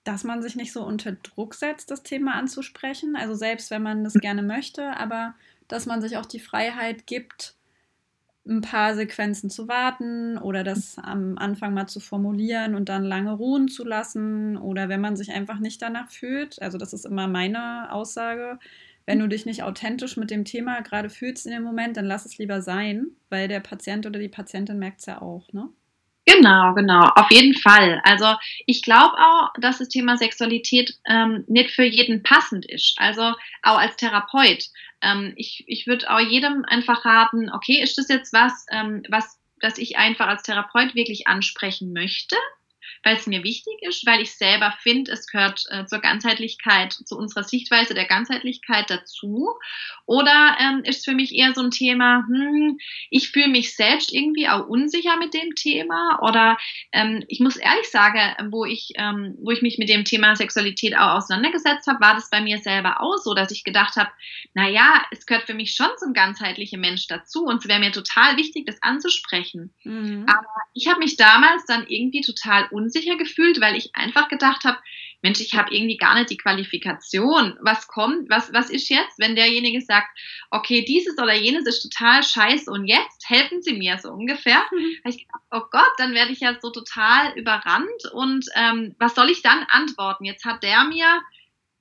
[0.04, 3.16] dass man sich nicht so unter Druck setzt, das Thema anzusprechen.
[3.16, 4.20] Also selbst wenn man das mhm.
[4.20, 5.34] gerne möchte, aber
[5.68, 7.54] dass man sich auch die Freiheit gibt,
[8.50, 13.32] ein paar Sequenzen zu warten oder das am Anfang mal zu formulieren und dann lange
[13.32, 17.28] ruhen zu lassen oder wenn man sich einfach nicht danach fühlt, also das ist immer
[17.28, 18.58] meine Aussage,
[19.06, 22.26] wenn du dich nicht authentisch mit dem Thema gerade fühlst in dem Moment, dann lass
[22.26, 25.68] es lieber sein, weil der Patient oder die Patientin merkt es ja auch, ne?
[26.26, 28.00] Genau, genau, auf jeden Fall.
[28.04, 28.26] Also
[28.66, 32.94] ich glaube auch, dass das Thema Sexualität ähm, nicht für jeden passend ist.
[32.98, 33.22] Also
[33.62, 34.68] auch als Therapeut.
[35.02, 39.38] Ähm, ich ich würde auch jedem einfach raten, okay, ist das jetzt was, ähm, was,
[39.60, 42.36] das ich einfach als Therapeut wirklich ansprechen möchte?
[43.02, 47.16] Weil es mir wichtig ist, weil ich selber finde, es gehört äh, zur Ganzheitlichkeit, zu
[47.16, 49.50] unserer Sichtweise der Ganzheitlichkeit dazu?
[50.06, 52.78] Oder ähm, ist für mich eher so ein Thema, hm,
[53.10, 56.18] ich fühle mich selbst irgendwie auch unsicher mit dem Thema?
[56.22, 56.58] Oder
[56.92, 60.96] ähm, ich muss ehrlich sagen, wo ich, ähm, wo ich mich mit dem Thema Sexualität
[60.96, 64.10] auch auseinandergesetzt habe, war das bei mir selber auch so, dass ich gedacht habe,
[64.54, 67.92] na ja, es gehört für mich schon zum ganzheitlichen Mensch dazu und es wäre mir
[67.92, 69.72] total wichtig, das anzusprechen.
[69.84, 70.26] Mhm.
[70.28, 74.78] Aber ich habe mich damals dann irgendwie total unsicher gefühlt, weil ich einfach gedacht habe,
[75.22, 77.58] Mensch, ich habe irgendwie gar nicht die Qualifikation.
[77.60, 80.08] Was kommt, was, was ist jetzt, wenn derjenige sagt,
[80.50, 84.62] okay, dieses oder jenes ist total scheiße und jetzt helfen Sie mir so ungefähr.
[84.72, 84.96] Mhm.
[85.04, 89.28] ich gedacht, oh Gott, dann werde ich ja so total überrannt und ähm, was soll
[89.30, 90.24] ich dann antworten?
[90.24, 91.20] Jetzt hat der mir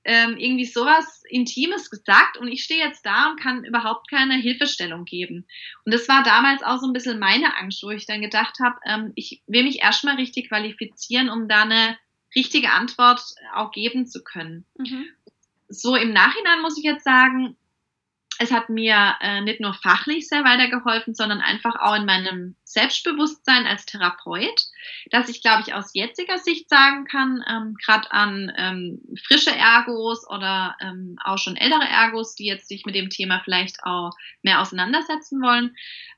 [0.04, 5.04] ähm, irgendwie sowas Intimes gesagt und ich stehe jetzt da und kann überhaupt keine Hilfestellung
[5.04, 5.46] geben.
[5.84, 8.76] Und das war damals auch so ein bisschen meine Angst, wo ich dann gedacht habe,
[8.86, 11.98] ähm, ich will mich erstmal richtig qualifizieren, um da eine
[12.34, 13.20] richtige Antwort
[13.54, 14.64] auch geben zu können.
[14.78, 15.06] Mhm.
[15.68, 17.56] So im Nachhinein muss ich jetzt sagen,
[18.38, 23.66] es hat mir äh, nicht nur fachlich sehr weitergeholfen, sondern einfach auch in meinem Selbstbewusstsein
[23.66, 24.62] als Therapeut,
[25.10, 30.28] dass ich, glaube ich, aus jetziger Sicht sagen kann, ähm, gerade an ähm, frische Ergos
[30.28, 34.60] oder ähm, auch schon ältere Ergos, die jetzt sich mit dem Thema vielleicht auch mehr
[34.60, 35.74] auseinandersetzen wollen,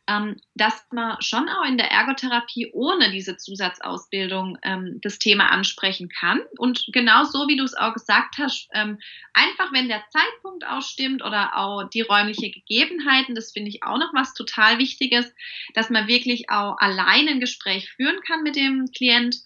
[0.08, 6.08] ähm, dass man schon auch in der Ergotherapie ohne diese Zusatzausbildung ähm, das Thema ansprechen
[6.08, 6.40] kann.
[6.58, 8.98] Und genau so, wie du es auch gesagt hast, ähm,
[9.32, 13.98] einfach wenn der Zeitpunkt auch stimmt oder auch die räumliche Gegebenheiten, das finde ich auch
[13.98, 15.32] noch was total Wichtiges,
[15.74, 19.36] dass man wirklich auch allein ein Gespräch führen kann mit dem Klient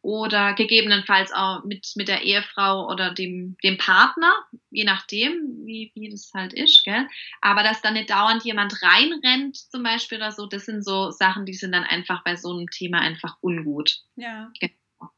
[0.00, 4.32] oder gegebenenfalls auch mit, mit der Ehefrau oder dem, dem Partner,
[4.70, 7.08] je nachdem, wie, wie das halt ist, gell?
[7.40, 11.46] Aber dass da nicht dauernd jemand reinrennt, zum Beispiel oder so, das sind so Sachen,
[11.46, 13.98] die sind dann einfach bei so einem Thema einfach ungut.
[14.16, 14.52] Ja.
[14.60, 15.10] Genau.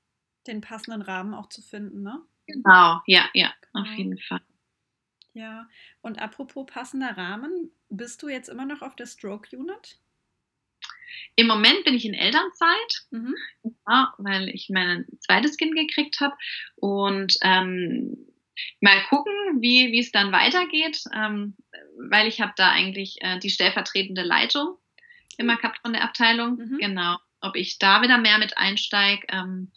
[0.47, 2.23] Den passenden Rahmen auch zu finden, ne?
[2.47, 3.85] Genau, ja, ja, genau.
[3.85, 4.41] auf jeden Fall.
[5.35, 5.69] Ja,
[6.01, 9.99] und apropos passender Rahmen, bist du jetzt immer noch auf der Stroke Unit?
[11.37, 13.35] Im Moment bin ich in Elternzeit, mhm.
[13.89, 16.35] ja, weil ich mein zweites Kind gekriegt habe
[16.77, 18.27] und ähm,
[18.81, 21.57] mal gucken, wie es dann weitergeht, ähm,
[22.09, 24.77] weil ich habe da eigentlich äh, die stellvertretende Leitung
[25.39, 26.57] immer gehabt von der Abteilung.
[26.57, 26.79] Mhm.
[26.79, 29.73] Genau, ob ich da wieder mehr mit einsteige ähm,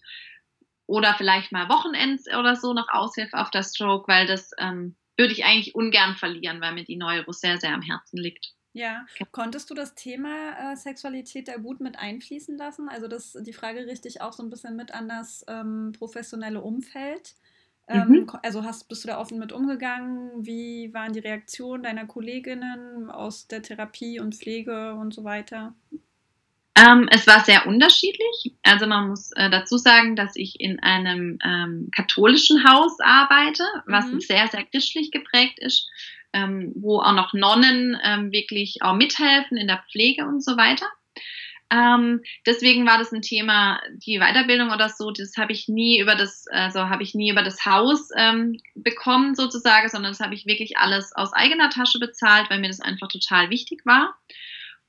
[0.85, 5.33] oder vielleicht mal Wochenends oder so noch aushilfe auf der Stroke, weil das ähm, würde
[5.33, 8.53] ich eigentlich ungern verlieren, weil mir die Neuro sehr, sehr am Herzen liegt.
[8.73, 12.89] Ja, konntest du das Thema äh, Sexualität da gut mit einfließen lassen?
[12.89, 16.59] Also das, die Frage richte ich auch so ein bisschen mit an das ähm, professionelle
[16.59, 17.35] Umfeld.
[17.87, 18.27] Ähm, mhm.
[18.41, 20.31] Also hast, bist du da offen mit umgegangen?
[20.43, 25.75] Wie waren die Reaktionen deiner Kolleginnen aus der Therapie und Pflege und so weiter?
[26.75, 28.55] Ähm, es war sehr unterschiedlich.
[28.63, 34.07] Also man muss äh, dazu sagen, dass ich in einem ähm, katholischen Haus arbeite, was
[34.07, 34.19] mhm.
[34.19, 35.87] sehr, sehr christlich geprägt ist
[36.33, 40.87] ähm, wo auch noch Nonnen ähm, wirklich auch mithelfen in der Pflege und so weiter.
[41.73, 46.15] Ähm, deswegen war das ein Thema, die Weiterbildung oder so, das habe ich nie über
[46.15, 50.45] das, also habe ich nie über das Haus ähm, bekommen sozusagen, sondern das habe ich
[50.45, 54.15] wirklich alles aus eigener Tasche bezahlt, weil mir das einfach total wichtig war.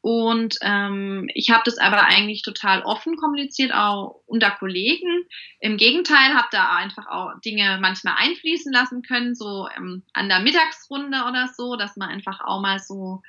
[0.04, 5.08] Und ähm, ich habe das aber eigentlich total offen kommuniziert, auch unter Kollegen.
[5.60, 10.40] Im Gegenteil, habe da einfach auch Dinge manchmal einfließen lassen können, so ähm, an der
[10.40, 13.22] Mittagsrunde oder so, dass man einfach auch mal so,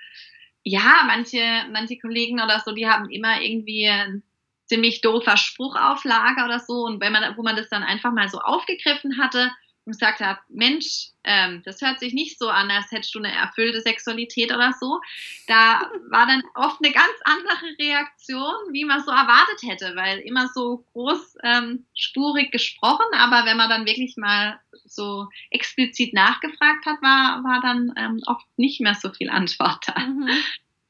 [0.64, 1.40] ja, manche,
[1.72, 4.22] manche Kollegen oder so, die haben immer irgendwie ein
[4.66, 6.84] ziemlich doofer Spruch auf Lager oder so.
[6.84, 9.50] Und wenn man, wo man das dann einfach mal so aufgegriffen hatte,
[9.86, 13.32] und gesagt hat, Mensch, ähm, das hört sich nicht so an, als hättest du eine
[13.32, 15.00] erfüllte Sexualität oder so.
[15.48, 20.48] Da war dann oft eine ganz andere Reaktion, wie man so erwartet hätte, weil immer
[20.48, 27.44] so großspurig ähm, gesprochen, aber wenn man dann wirklich mal so explizit nachgefragt hat, war,
[27.44, 30.00] war dann ähm, oft nicht mehr so viel Antwort da.
[30.00, 30.30] Mhm.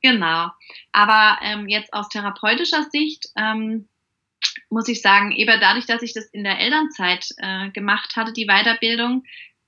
[0.02, 0.52] Genau.
[0.92, 3.90] Aber ähm, jetzt aus therapeutischer Sicht, ähm,
[4.76, 8.46] muss ich sagen, eben dadurch, dass ich das in der Elternzeit äh, gemacht hatte, die
[8.46, 9.24] Weiterbildung,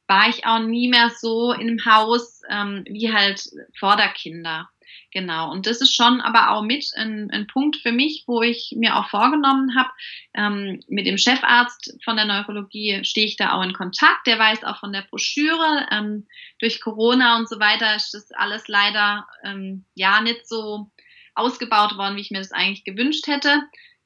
[0.06, 3.42] war ich auch nie mehr so im Haus ähm, wie halt
[3.80, 4.70] vor der Kinder.
[5.14, 8.74] Genau, und das ist schon aber auch mit ein, ein Punkt für mich, wo ich
[8.76, 9.90] mir auch vorgenommen habe,
[10.34, 14.66] ähm, mit dem Chefarzt von der Neurologie stehe ich da auch in Kontakt, der weiß
[14.66, 15.88] auch von der Broschüre.
[15.90, 16.28] Ähm,
[16.60, 20.92] durch Corona und so weiter ist das alles leider ähm, ja nicht so
[21.34, 23.62] ausgebaut worden, wie ich mir das eigentlich gewünscht hätte.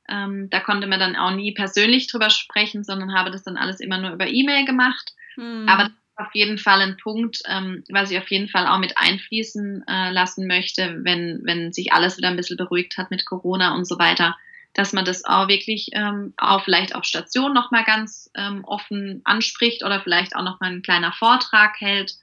[0.10, 3.80] Ähm, da konnte man dann auch nie persönlich drüber sprechen, sondern habe das dann alles
[3.80, 5.14] immer nur über E-Mail gemacht.
[5.36, 5.68] Hm.
[5.68, 9.84] Aber auf jeden Fall ein Punkt, ähm, was ich auf jeden Fall auch mit einfließen
[9.88, 13.86] äh, lassen möchte, wenn, wenn sich alles wieder ein bisschen beruhigt hat mit Corona und
[13.86, 14.38] so weiter,
[14.74, 19.84] dass man das auch wirklich ähm, auch vielleicht auf Station nochmal ganz ähm, offen anspricht
[19.84, 22.14] oder vielleicht auch nochmal ein kleiner Vortrag hält.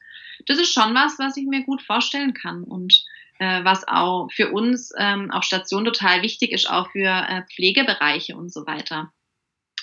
[0.46, 3.04] Das ist schon was, was ich mir gut vorstellen kann und
[3.38, 8.36] äh, was auch für uns ähm, auf Station total wichtig ist, auch für äh, Pflegebereiche
[8.36, 9.12] und so weiter,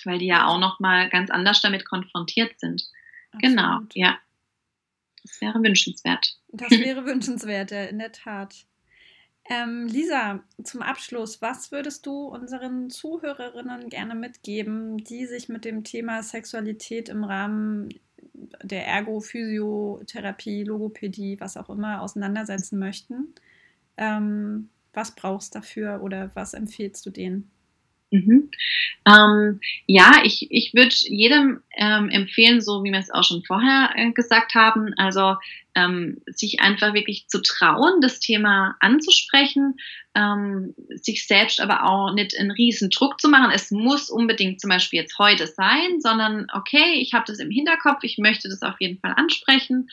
[0.04, 2.84] weil die ja auch nochmal ganz anders damit konfrontiert sind.
[3.40, 3.94] Genau, Absolut.
[3.94, 4.18] Genau, ja.
[5.22, 6.38] Das wäre wünschenswert.
[6.48, 8.66] Das wäre wünschenswert, ja, in der Tat.
[9.48, 15.84] Ähm, Lisa, zum Abschluss, was würdest du unseren Zuhörerinnen gerne mitgeben, die sich mit dem
[15.84, 17.88] Thema Sexualität im Rahmen
[18.62, 23.34] der Ergo, Physiotherapie, Logopädie, was auch immer, auseinandersetzen möchten?
[23.96, 27.50] Ähm, was brauchst du dafür oder was empfiehlst du denen?
[28.10, 28.50] Mhm.
[29.06, 33.90] Ähm, ja, ich, ich würde jedem ähm, empfehlen, so wie wir es auch schon vorher
[33.96, 35.36] äh, gesagt haben, also
[35.76, 39.76] ähm, sich einfach wirklich zu trauen, das Thema anzusprechen,
[40.14, 43.50] ähm, sich selbst aber auch nicht einen riesen Druck zu machen.
[43.54, 47.98] Es muss unbedingt zum Beispiel jetzt heute sein, sondern okay, ich habe das im Hinterkopf,
[48.02, 49.88] ich möchte das auf jeden Fall ansprechen.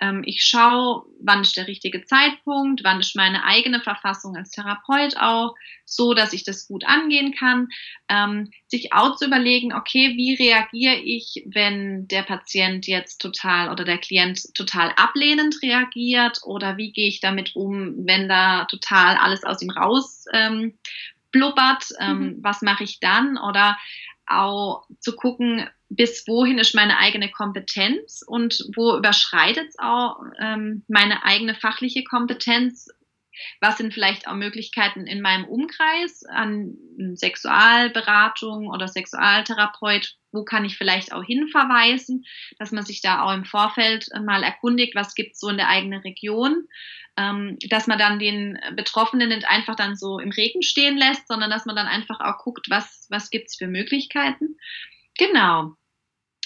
[0.00, 5.16] Ähm, ich schaue, wann ist der richtige Zeitpunkt, wann ist meine eigene Verfassung als Therapeut
[5.16, 7.68] auch so, dass ich das gut angehen kann.
[8.08, 13.84] Ähm, sich auch zu überlegen, okay, wie reagiere ich, wenn der Patient jetzt total oder
[13.84, 14.92] der Klient total
[15.28, 20.24] ablehnend reagiert oder wie gehe ich damit um, wenn da total alles aus ihm raus
[20.32, 20.78] ähm,
[21.30, 22.38] blubbert, ähm, mhm.
[22.42, 23.76] was mache ich dann oder
[24.26, 30.82] auch zu gucken, bis wohin ist meine eigene Kompetenz und wo überschreitet es auch ähm,
[30.88, 32.88] meine eigene fachliche Kompetenz
[33.60, 36.74] was sind vielleicht auch Möglichkeiten in meinem Umkreis an
[37.14, 40.16] Sexualberatung oder Sexualtherapeut?
[40.32, 42.24] Wo kann ich vielleicht auch hinverweisen,
[42.58, 45.68] dass man sich da auch im Vorfeld mal erkundigt, was gibt es so in der
[45.68, 46.66] eigenen Region?
[47.16, 51.50] Ähm, dass man dann den Betroffenen nicht einfach dann so im Regen stehen lässt, sondern
[51.50, 54.56] dass man dann einfach auch guckt, was, was gibt es für Möglichkeiten.
[55.18, 55.77] Genau.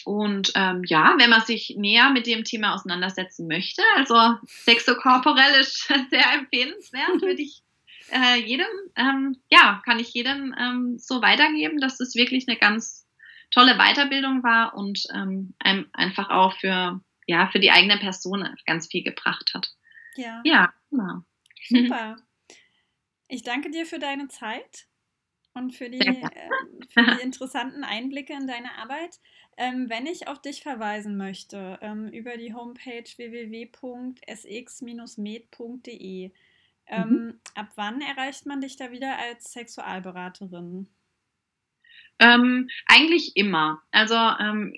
[0.04, 5.88] Und ähm, ja, wenn man sich näher mit dem Thema auseinandersetzen möchte, also sexokorporell ist
[6.10, 7.62] sehr empfehlenswert, würde ich
[8.10, 13.06] äh, jedem, ähm, ja, kann ich jedem ähm, so weitergeben, dass es wirklich eine ganz
[13.50, 18.88] tolle Weiterbildung war und ähm, einem einfach auch für, ja, für die eigene Person ganz
[18.88, 19.72] viel gebracht hat.
[20.16, 20.40] Ja.
[20.44, 21.22] Ja, genau.
[21.68, 22.16] Super.
[23.28, 24.86] Ich danke dir für deine Zeit
[25.54, 26.28] und für die, äh,
[26.88, 29.20] für die interessanten Einblicke in deine Arbeit.
[29.56, 33.92] Ähm, wenn ich auf dich verweisen möchte, ähm, über die Homepage www.sx-med.de,
[36.86, 37.40] ähm, mhm.
[37.54, 40.88] ab wann erreicht man dich da wieder als Sexualberaterin?
[42.18, 43.82] Ähm, eigentlich immer.
[43.90, 44.74] Also ähm,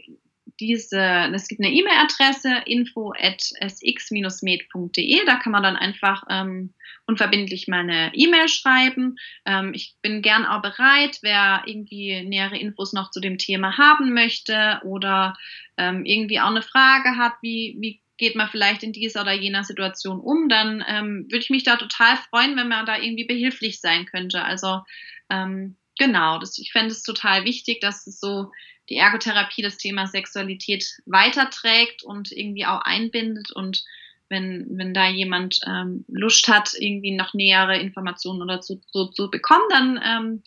[0.61, 6.73] diese, es gibt eine E-Mail-Adresse info at sx-med.de, da kann man dann einfach ähm,
[7.07, 9.17] unverbindlich meine E-Mail schreiben.
[9.45, 14.15] Ähm, ich bin gern auch bereit, wer irgendwie nähere Infos noch zu dem Thema haben
[14.15, 15.37] möchte oder
[15.77, 19.65] ähm, irgendwie auch eine Frage hat, wie, wie geht man vielleicht in dieser oder jener
[19.65, 23.81] Situation um, dann ähm, würde ich mich da total freuen, wenn man da irgendwie behilflich
[23.81, 24.45] sein könnte.
[24.45, 24.83] Also
[25.31, 28.53] ähm, genau, das, ich fände es total wichtig, dass es so
[28.89, 33.85] die Ergotherapie das Thema Sexualität weiterträgt und irgendwie auch einbindet und
[34.29, 39.31] wenn, wenn da jemand ähm, Lust hat, irgendwie noch nähere Informationen oder zu, zu, zu
[39.31, 40.43] bekommen, dann ähm,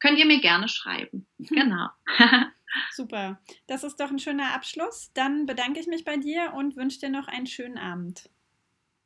[0.00, 1.26] könnt ihr mir gerne schreiben.
[1.38, 1.46] Mhm.
[1.46, 1.88] Genau.
[2.92, 3.40] Super.
[3.66, 5.10] Das ist doch ein schöner Abschluss.
[5.14, 8.28] Dann bedanke ich mich bei dir und wünsche dir noch einen schönen Abend.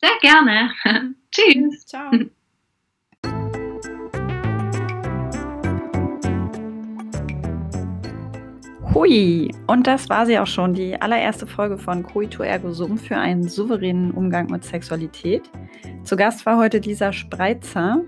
[0.00, 0.72] Sehr gerne.
[1.30, 1.86] Tschüss.
[1.86, 2.10] Ciao.
[8.98, 13.16] Hui, und das war sie auch schon, die allererste Folge von Coito Ergo Sum für
[13.16, 15.48] einen souveränen Umgang mit Sexualität.
[16.02, 18.00] Zu Gast war heute dieser Spreizer.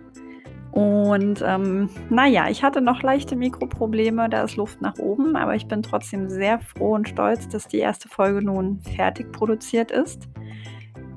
[0.73, 5.69] Und ähm, naja, ich hatte noch leichte Mikroprobleme, da ist Luft nach oben, aber ich
[5.69, 10.29] bin trotzdem sehr froh und stolz, dass die erste Folge nun fertig produziert ist.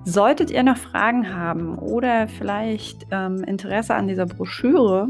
[0.05, 5.07] Solltet ihr noch Fragen haben oder vielleicht ähm, Interesse an dieser Broschüre,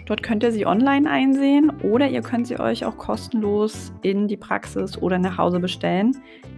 [0.07, 4.39] Dort könnt ihr sie online einsehen oder ihr könnt sie euch auch kostenlos in die
[4.39, 6.17] Praxis oder nach Hause bestellen.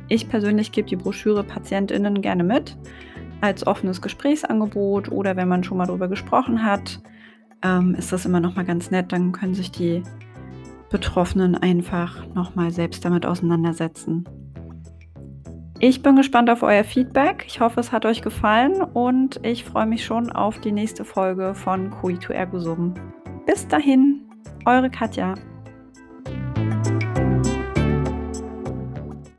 [0.09, 2.77] Ich persönlich gebe die Broschüre PatientInnen gerne mit
[3.41, 7.01] als offenes Gesprächsangebot oder wenn man schon mal darüber gesprochen hat,
[7.63, 9.13] ähm, ist das immer noch mal ganz nett.
[9.13, 10.03] Dann können sich die
[10.91, 14.29] Betroffenen einfach noch mal selbst damit auseinandersetzen.
[15.79, 17.45] Ich bin gespannt auf euer Feedback.
[17.47, 21.55] Ich hoffe, es hat euch gefallen und ich freue mich schon auf die nächste Folge
[21.55, 22.93] von Coito Ergo Sum.
[23.47, 24.29] Bis dahin,
[24.67, 25.35] eure Katja.